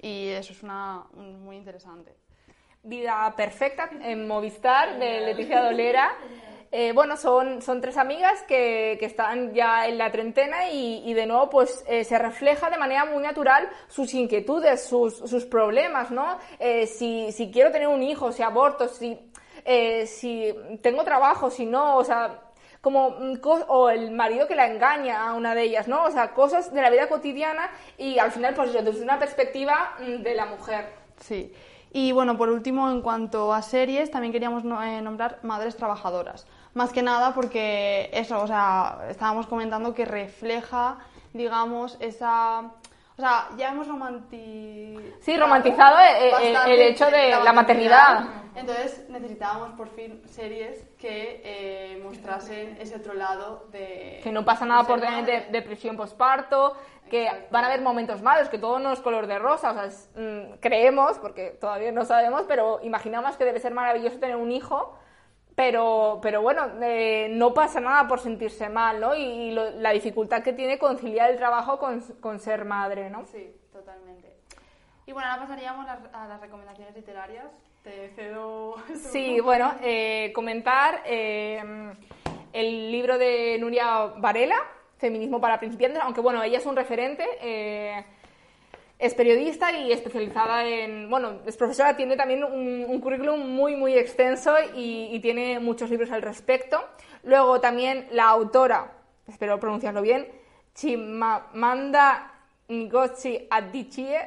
Y 0.00 0.28
eso 0.28 0.52
es 0.52 0.62
una, 0.62 1.04
un- 1.14 1.44
muy 1.44 1.56
interesante. 1.56 2.14
Vida 2.84 3.32
Perfecta 3.36 3.90
en 4.02 4.26
Movistar 4.26 4.98
de 4.98 5.20
Leticia 5.20 5.62
Dolera. 5.62 6.10
Eh, 6.74 6.92
bueno, 6.92 7.18
son, 7.18 7.60
son 7.60 7.82
tres 7.82 7.98
amigas 7.98 8.42
que, 8.48 8.96
que 8.98 9.04
están 9.04 9.52
ya 9.52 9.86
en 9.86 9.98
la 9.98 10.10
treintena 10.10 10.70
y, 10.70 11.02
y 11.04 11.12
de 11.12 11.26
nuevo 11.26 11.50
pues 11.50 11.84
eh, 11.86 12.02
se 12.02 12.18
refleja 12.18 12.70
de 12.70 12.78
manera 12.78 13.04
muy 13.04 13.22
natural 13.22 13.68
sus 13.88 14.14
inquietudes, 14.14 14.82
sus, 14.82 15.18
sus 15.18 15.44
problemas, 15.44 16.10
¿no? 16.10 16.38
Eh, 16.58 16.86
si, 16.86 17.30
si 17.30 17.50
quiero 17.50 17.70
tener 17.70 17.88
un 17.88 18.02
hijo, 18.02 18.32
si 18.32 18.42
aborto, 18.42 18.88
si, 18.88 19.18
eh, 19.66 20.06
si 20.06 20.54
tengo 20.80 21.04
trabajo, 21.04 21.50
si 21.50 21.66
no, 21.66 21.98
o 21.98 22.04
sea, 22.04 22.40
como 22.80 23.10
mm, 23.10 23.40
o 23.68 23.90
el 23.90 24.10
marido 24.10 24.48
que 24.48 24.54
la 24.54 24.66
engaña 24.66 25.28
a 25.28 25.34
una 25.34 25.54
de 25.54 25.64
ellas, 25.64 25.88
¿no? 25.88 26.04
O 26.04 26.10
sea, 26.10 26.32
cosas 26.32 26.72
de 26.72 26.80
la 26.80 26.88
vida 26.88 27.06
cotidiana 27.06 27.70
y 27.98 28.18
al 28.18 28.32
final 28.32 28.54
pues 28.54 28.72
desde 28.72 29.02
una 29.02 29.18
perspectiva 29.18 29.94
mm, 29.98 30.22
de 30.22 30.34
la 30.34 30.46
mujer. 30.46 30.86
Sí. 31.20 31.52
Y 31.94 32.12
bueno, 32.12 32.38
por 32.38 32.48
último, 32.48 32.90
en 32.90 33.02
cuanto 33.02 33.52
a 33.52 33.60
series, 33.60 34.10
también 34.10 34.32
queríamos 34.32 34.64
eh, 34.64 35.02
nombrar 35.02 35.40
Madres 35.42 35.76
Trabajadoras. 35.76 36.46
Más 36.72 36.90
que 36.90 37.02
nada 37.02 37.34
porque 37.34 38.08
eso, 38.14 38.40
o 38.40 38.46
sea, 38.46 39.06
estábamos 39.10 39.46
comentando 39.46 39.94
que 39.94 40.06
refleja, 40.06 40.98
digamos, 41.34 41.98
esa... 42.00 42.70
O 43.18 43.20
sea, 43.20 43.48
ya 43.56 43.70
hemos 43.70 43.86
romantizado... 43.86 45.12
Sí, 45.20 45.36
romantizado, 45.36 45.98
eh, 46.00 46.30
eh, 46.42 46.54
el 46.66 46.80
hecho 46.80 47.10
de 47.10 47.30
la 47.44 47.52
maternidad. 47.52 48.24
Entonces 48.54 49.06
necesitábamos 49.08 49.70
por 49.72 49.88
fin 49.88 50.22
series 50.26 50.84
que 50.98 51.40
eh, 51.44 52.00
mostrasen 52.02 52.76
ese 52.80 52.96
otro 52.96 53.14
lado 53.14 53.66
de... 53.70 54.20
Que 54.22 54.32
no 54.32 54.44
pasa 54.44 54.64
nada 54.66 54.84
por 54.84 55.00
tener 55.00 55.24
de- 55.24 55.46
depresión 55.50 55.96
postparto, 55.96 56.74
que 57.10 57.24
Exacto. 57.24 57.48
van 57.50 57.64
a 57.64 57.66
haber 57.68 57.82
momentos 57.82 58.22
malos, 58.22 58.48
que 58.48 58.58
todo 58.58 58.78
no 58.78 58.92
es 58.92 59.00
color 59.00 59.26
de 59.26 59.38
rosa, 59.38 59.70
o 59.70 59.74
sea, 59.74 59.84
es, 59.84 60.10
mm, 60.16 60.54
creemos, 60.60 61.18
porque 61.18 61.50
todavía 61.60 61.92
no 61.92 62.04
sabemos, 62.04 62.44
pero 62.48 62.80
imaginamos 62.82 63.36
que 63.36 63.44
debe 63.44 63.60
ser 63.60 63.72
maravilloso 63.74 64.18
tener 64.18 64.36
un 64.36 64.50
hijo, 64.50 64.98
pero, 65.54 66.18
pero 66.22 66.40
bueno, 66.42 66.66
eh, 66.82 67.28
no 67.30 67.52
pasa 67.54 67.80
nada 67.80 68.08
por 68.08 68.20
sentirse 68.20 68.68
mal, 68.68 69.00
¿no? 69.00 69.14
Y, 69.14 69.22
y 69.22 69.50
lo- 69.52 69.70
la 69.70 69.90
dificultad 69.90 70.42
que 70.42 70.52
tiene 70.52 70.78
conciliar 70.78 71.30
el 71.30 71.36
trabajo 71.36 71.78
con, 71.78 72.00
con 72.20 72.38
ser 72.38 72.64
madre, 72.64 73.10
¿no? 73.10 73.26
Sí, 73.26 73.54
totalmente. 73.72 74.32
Y 75.06 75.12
bueno, 75.12 75.28
ahora 75.28 75.42
pasaríamos 75.42 75.86
a 75.88 75.94
las- 75.96 76.14
a 76.14 76.26
las 76.28 76.40
recomendaciones 76.40 76.94
literarias. 76.94 77.46
Te 77.82 78.10
cedo... 78.10 78.76
Sí, 78.94 79.40
bueno, 79.40 79.72
eh, 79.82 80.32
comentar 80.34 81.02
eh, 81.04 81.62
el 82.52 82.90
libro 82.92 83.18
de 83.18 83.58
Nuria 83.60 84.06
Varela, 84.18 84.56
Feminismo 84.98 85.40
para 85.40 85.58
principiantes, 85.58 86.00
aunque 86.02 86.20
bueno, 86.20 86.42
ella 86.44 86.58
es 86.58 86.66
un 86.66 86.76
referente, 86.76 87.26
eh, 87.40 88.04
es 89.02 89.14
periodista 89.14 89.72
y 89.72 89.90
especializada 89.90 90.64
en, 90.64 91.10
bueno, 91.10 91.40
es 91.44 91.56
profesora, 91.56 91.96
tiene 91.96 92.16
también 92.16 92.44
un, 92.44 92.84
un 92.88 93.00
currículum 93.00 93.50
muy, 93.50 93.74
muy 93.74 93.94
extenso 93.94 94.54
y, 94.76 95.18
tiene 95.18 95.58
muchos 95.58 95.90
libros 95.90 96.12
al 96.12 96.22
respecto. 96.22 96.80
Luego 97.24 97.60
también 97.60 98.06
la 98.12 98.28
autora, 98.28 98.92
espero 99.26 99.58
pronunciarlo 99.58 100.02
bien, 100.02 100.28
Chimamanda 100.76 102.32
Ngozi 102.68 103.48
Adichie, 103.50 104.20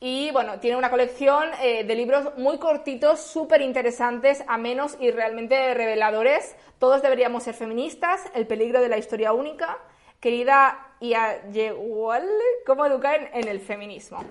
y 0.00 0.30
bueno, 0.30 0.58
tiene 0.58 0.78
una 0.78 0.90
colección 0.90 1.50
eh, 1.60 1.84
de 1.84 1.94
libros 1.94 2.32
muy 2.38 2.56
cortitos, 2.58 3.20
súper 3.20 3.60
interesantes, 3.60 4.42
amenos 4.46 4.96
y 5.00 5.10
realmente 5.10 5.74
reveladores. 5.74 6.56
Todos 6.78 7.02
deberíamos 7.02 7.42
ser 7.42 7.54
feministas, 7.54 8.22
El 8.34 8.46
peligro 8.46 8.80
de 8.80 8.88
la 8.88 8.96
historia 8.96 9.34
única, 9.34 9.76
Querida 10.20 10.87
Iayewale, 11.00 12.26
Cómo 12.66 12.86
educar 12.86 13.30
en, 13.32 13.42
en 13.42 13.48
el 13.48 13.60
feminismo. 13.60 14.24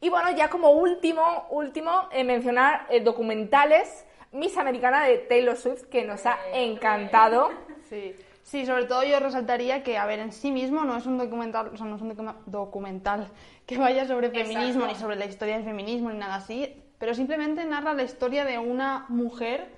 Y 0.00 0.08
bueno, 0.08 0.30
ya 0.34 0.48
como 0.48 0.70
último, 0.70 1.46
último, 1.50 2.08
eh, 2.10 2.24
mencionar 2.24 2.86
eh, 2.88 3.00
documentales 3.00 4.06
Miss 4.32 4.56
Americana 4.56 5.04
de 5.04 5.18
Taylor 5.18 5.56
Swift, 5.56 5.84
que 5.84 6.04
nos 6.04 6.24
ha 6.24 6.38
encantado. 6.54 7.50
Sí. 7.88 8.14
Sí, 8.42 8.66
sobre 8.66 8.86
todo 8.86 9.04
yo 9.04 9.20
resaltaría 9.20 9.82
que, 9.82 9.96
a 9.98 10.06
ver, 10.06 10.18
en 10.18 10.32
sí 10.32 10.50
mismo 10.50 10.84
no 10.84 10.96
es 10.96 11.06
un 11.06 11.18
documental, 11.18 11.70
o 11.72 11.76
sea, 11.76 11.86
no 11.86 11.96
es 11.96 12.02
un 12.02 12.16
documental 12.46 13.28
que 13.66 13.78
vaya 13.78 14.06
sobre 14.08 14.30
feminismo, 14.30 14.86
ni 14.86 14.94
sobre 14.96 15.14
la 15.14 15.26
historia 15.26 15.54
del 15.54 15.64
feminismo, 15.64 16.10
ni 16.10 16.18
nada 16.18 16.36
así, 16.36 16.74
pero 16.98 17.14
simplemente 17.14 17.64
narra 17.64 17.94
la 17.94 18.02
historia 18.02 18.44
de 18.44 18.58
una 18.58 19.04
mujer 19.08 19.68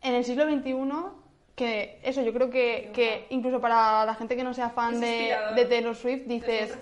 en 0.00 0.14
el 0.14 0.24
siglo 0.24 0.44
XXI 0.44 0.74
que, 1.60 1.98
eso, 2.02 2.22
yo 2.22 2.32
creo 2.32 2.48
que, 2.48 2.90
que 2.94 3.26
incluso 3.28 3.60
para 3.60 4.06
la 4.06 4.14
gente 4.14 4.34
que 4.34 4.42
no 4.42 4.54
sea 4.54 4.70
fan 4.70 4.98
de, 4.98 5.36
de 5.54 5.64
Taylor 5.66 5.94
Swift, 5.94 6.22
dices, 6.24 6.74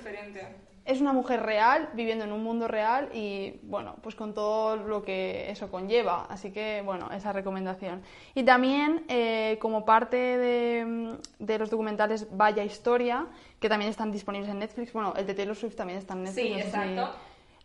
es 0.84 1.00
una 1.00 1.12
mujer 1.12 1.42
real, 1.42 1.90
viviendo 1.94 2.24
en 2.24 2.30
un 2.30 2.44
mundo 2.44 2.68
real 2.68 3.08
y, 3.12 3.58
bueno, 3.62 3.96
pues 4.02 4.14
con 4.14 4.34
todo 4.34 4.76
lo 4.76 5.02
que 5.02 5.50
eso 5.50 5.68
conlleva. 5.68 6.26
Así 6.30 6.52
que, 6.52 6.82
bueno, 6.84 7.10
esa 7.12 7.32
recomendación. 7.32 8.02
Y 8.36 8.44
también, 8.44 9.04
eh, 9.08 9.58
como 9.60 9.84
parte 9.84 10.16
de, 10.16 11.16
de 11.40 11.58
los 11.58 11.70
documentales 11.70 12.28
Vaya 12.30 12.62
Historia, 12.62 13.26
que 13.58 13.68
también 13.68 13.90
están 13.90 14.12
disponibles 14.12 14.48
en 14.48 14.60
Netflix, 14.60 14.92
bueno, 14.92 15.12
el 15.16 15.26
de 15.26 15.34
Taylor 15.34 15.56
Swift 15.56 15.74
también 15.74 15.98
está 15.98 16.14
en 16.14 16.22
Netflix, 16.22 16.46
Sí, 16.46 16.52
no 16.52 16.56
sé 16.58 16.62
si 16.62 16.68
exacto. 16.68 17.18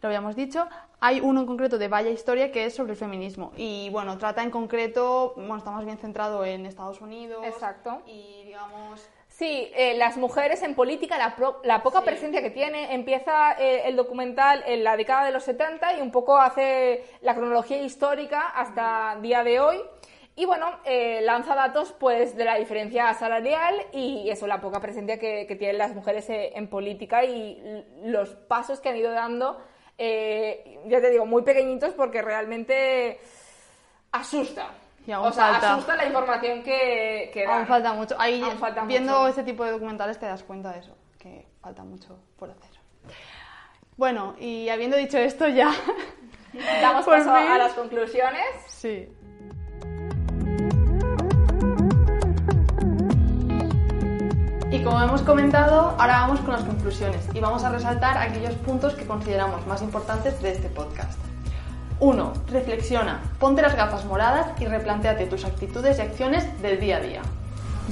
Lo 0.03 0.09
habíamos 0.09 0.35
dicho. 0.35 0.67
Hay 0.99 1.19
uno 1.21 1.41
en 1.41 1.45
concreto 1.47 1.77
de 1.77 1.87
Vaya 1.87 2.09
Historia 2.09 2.51
que 2.51 2.65
es 2.65 2.75
sobre 2.75 2.91
el 2.93 2.97
feminismo. 2.97 3.51
Y, 3.57 3.89
bueno, 3.91 4.17
trata 4.17 4.43
en 4.43 4.51
concreto, 4.51 5.33
bueno, 5.35 5.57
está 5.57 5.71
más 5.71 5.85
bien 5.85 5.97
centrado 5.97 6.45
en 6.45 6.65
Estados 6.65 7.01
Unidos. 7.01 7.43
Exacto. 7.45 8.01
Y, 8.05 8.43
digamos... 8.45 9.07
Sí, 9.27 9.71
eh, 9.75 9.95
las 9.97 10.15
mujeres 10.17 10.61
en 10.61 10.75
política, 10.75 11.17
la, 11.17 11.35
pro- 11.35 11.59
la 11.63 11.81
poca 11.81 11.99
Sí. 12.01 12.05
presencia 12.05 12.41
que 12.43 12.51
tiene, 12.51 12.93
empieza 12.93 13.53
eh, 13.53 13.81
el 13.85 13.95
documental 13.95 14.63
en 14.67 14.83
la 14.83 14.95
década 14.95 15.25
de 15.25 15.31
los 15.31 15.43
70 15.43 15.97
y 15.97 16.01
un 16.01 16.11
poco 16.11 16.37
hace 16.37 17.03
la 17.21 17.33
cronología 17.33 17.81
histórica 17.81 18.41
hasta 18.49 19.17
día 19.21 19.43
de 19.43 19.59
hoy. 19.59 19.77
Y 20.35 20.45
bueno, 20.45 20.67
eh, 20.85 21.21
lanza 21.23 21.55
datos 21.55 21.93
pues 21.99 22.35
de 22.35 22.45
la 22.45 22.55
diferencia 22.55 23.11
salarial 23.15 23.75
y 23.91 24.29
eso, 24.29 24.45
la 24.47 24.61
poca 24.61 24.79
presencia 24.79 25.17
que, 25.17 25.45
que 25.47 25.55
tienen 25.55 25.79
las 25.79 25.95
mujeres 25.95 26.29
eh, 26.29 26.51
en 26.55 26.67
política 26.67 27.23
y 27.23 27.83
los 28.03 28.29
pasos 28.35 28.79
que 28.81 28.89
han 28.89 28.97
ido 28.97 29.11
dando, 29.11 29.59
eh, 29.97 30.79
ya 30.87 31.01
te 31.01 31.09
digo, 31.09 31.25
muy 31.25 31.43
pequeñitos 31.43 31.93
porque 31.93 32.21
realmente 32.21 33.19
asusta. 34.11 34.71
Y 35.05 35.11
aún 35.11 35.27
o 35.27 35.31
sea, 35.31 35.51
falta. 35.51 35.73
asusta 35.73 35.95
la 35.95 36.05
información 36.05 36.63
que, 36.63 37.29
que 37.33 37.43
dan. 37.45 37.57
Aún 37.59 37.67
falta 37.67 37.93
mucho. 37.93 38.15
Ahí, 38.17 38.41
falta 38.59 38.85
viendo 38.85 39.19
mucho. 39.19 39.27
ese 39.27 39.43
tipo 39.43 39.65
de 39.65 39.71
documentales 39.71 40.17
te 40.19 40.25
das 40.25 40.43
cuenta 40.43 40.71
de 40.71 40.79
eso, 40.79 40.95
que 41.19 41.45
falta 41.61 41.83
mucho 41.83 42.17
por 42.37 42.49
hacer. 42.49 42.71
Bueno, 43.97 44.35
y 44.39 44.69
habiendo 44.69 44.97
dicho 44.97 45.17
esto 45.17 45.47
ya... 45.47 45.71
Damos 46.81 47.05
paso 47.05 47.35
fin. 47.35 47.51
a 47.51 47.57
las 47.57 47.73
conclusiones. 47.73 48.45
Sí. 48.67 49.07
Como 54.83 55.01
hemos 55.01 55.21
comentado, 55.21 55.95
ahora 55.97 56.21
vamos 56.21 56.39
con 56.41 56.53
las 56.53 56.63
conclusiones 56.63 57.27
y 57.33 57.39
vamos 57.39 57.63
a 57.63 57.69
resaltar 57.69 58.17
aquellos 58.17 58.53
puntos 58.55 58.93
que 58.93 59.05
consideramos 59.05 59.65
más 59.65 59.81
importantes 59.81 60.41
de 60.41 60.51
este 60.51 60.67
podcast. 60.67 61.17
1. 61.99 62.33
Reflexiona, 62.51 63.21
ponte 63.39 63.61
las 63.61 63.75
gafas 63.75 64.03
moradas 64.05 64.47
y 64.59 64.65
replantéate 64.65 65.25
tus 65.25 65.45
actitudes 65.45 65.99
y 65.99 66.01
acciones 66.01 66.61
del 66.61 66.79
día 66.79 66.97
a 66.97 66.99
día. 66.99 67.21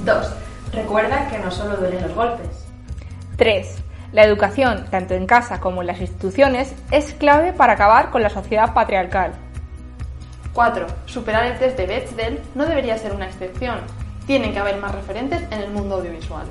2. 0.04 0.34
Recuerda 0.72 1.28
que 1.28 1.38
no 1.38 1.50
solo 1.50 1.76
duelen 1.76 2.02
los 2.02 2.14
golpes. 2.14 2.66
3. 3.36 3.76
La 4.12 4.24
educación, 4.24 4.84
tanto 4.90 5.14
en 5.14 5.26
casa 5.26 5.60
como 5.60 5.80
en 5.80 5.86
las 5.86 6.00
instituciones, 6.00 6.74
es 6.90 7.14
clave 7.14 7.54
para 7.54 7.72
acabar 7.74 8.10
con 8.10 8.22
la 8.22 8.28
sociedad 8.28 8.74
patriarcal. 8.74 9.32
4. 10.52 10.86
Superar 11.06 11.46
el 11.46 11.58
test 11.58 11.78
de 11.78 11.86
Bechdel 11.86 12.40
no 12.54 12.66
debería 12.66 12.98
ser 12.98 13.14
una 13.14 13.26
excepción. 13.26 13.78
Tienen 14.26 14.52
que 14.52 14.58
haber 14.58 14.76
más 14.76 14.94
referentes 14.94 15.40
en 15.50 15.60
el 15.60 15.70
mundo 15.70 15.96
audiovisual. 15.96 16.46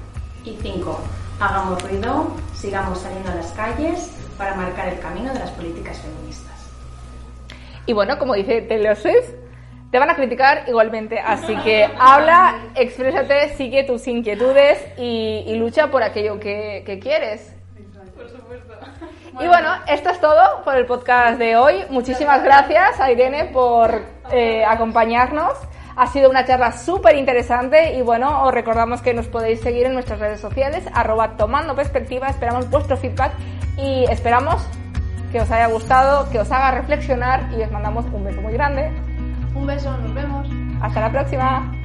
Y 0.45 0.58
5. 0.62 0.99
Hagamos 1.39 1.82
ruido, 1.84 2.36
sigamos 2.54 2.99
saliendo 2.99 3.32
a 3.32 3.36
las 3.36 3.51
calles 3.51 4.12
para 4.38 4.56
marcar 4.56 4.89
el 4.89 4.99
camino 4.99 5.34
de 5.34 5.39
las 5.39 5.51
políticas 5.51 5.97
feministas. 5.99 6.69
Y 7.86 7.93
bueno, 7.93 8.17
como 8.17 8.34
dice 8.36 8.62
Taylor 8.62 8.95
Swift, 8.95 9.30
te 9.91 9.99
van 9.99 10.10
a 10.10 10.15
criticar 10.15 10.63
igualmente. 10.67 11.19
Así 11.19 11.56
que 11.58 11.89
habla, 11.99 12.60
exprésate, 12.75 13.56
sigue 13.56 13.84
tus 13.84 14.08
inquietudes 14.08 14.80
y, 14.97 15.43
y 15.47 15.56
lucha 15.56 15.91
por 15.91 16.04
aquello 16.04 16.39
que, 16.39 16.84
que 16.86 16.99
quieres. 16.99 17.54
Y 19.39 19.47
bueno, 19.47 19.69
esto 19.88 20.10
es 20.10 20.19
todo 20.19 20.63
por 20.63 20.75
el 20.75 20.86
podcast 20.86 21.39
de 21.39 21.56
hoy. 21.56 21.86
Muchísimas 21.89 22.43
gracias 22.43 22.99
a 22.99 23.12
Irene 23.12 23.45
por 23.45 24.01
eh, 24.32 24.63
acompañarnos. 24.65 25.54
Ha 25.95 26.08
sido 26.08 26.30
una 26.30 26.45
charla 26.45 26.71
súper 26.71 27.15
interesante 27.15 27.93
y 27.95 28.01
bueno, 28.01 28.43
os 28.43 28.54
recordamos 28.54 29.01
que 29.01 29.13
nos 29.13 29.27
podéis 29.27 29.62
seguir 29.62 29.86
en 29.86 29.93
nuestras 29.93 30.19
redes 30.19 30.39
sociales, 30.39 30.84
arroba 30.93 31.36
tomando 31.38 31.75
perspectiva, 31.75 32.27
esperamos 32.27 32.69
vuestro 32.69 32.97
feedback 32.97 33.34
y 33.77 34.06
esperamos 34.10 34.65
que 35.32 35.41
os 35.41 35.49
haya 35.51 35.67
gustado, 35.67 36.30
que 36.30 36.39
os 36.39 36.51
haga 36.51 36.71
reflexionar 36.71 37.49
y 37.58 37.62
os 37.62 37.71
mandamos 37.71 38.06
un 38.12 38.23
beso 38.23 38.41
muy 38.41 38.54
grande. 38.54 38.91
Un 39.56 39.65
beso, 39.65 39.95
nos 39.97 40.13
vemos. 40.13 40.47
Hasta 40.82 41.01
la 41.01 41.12
próxima. 41.12 41.81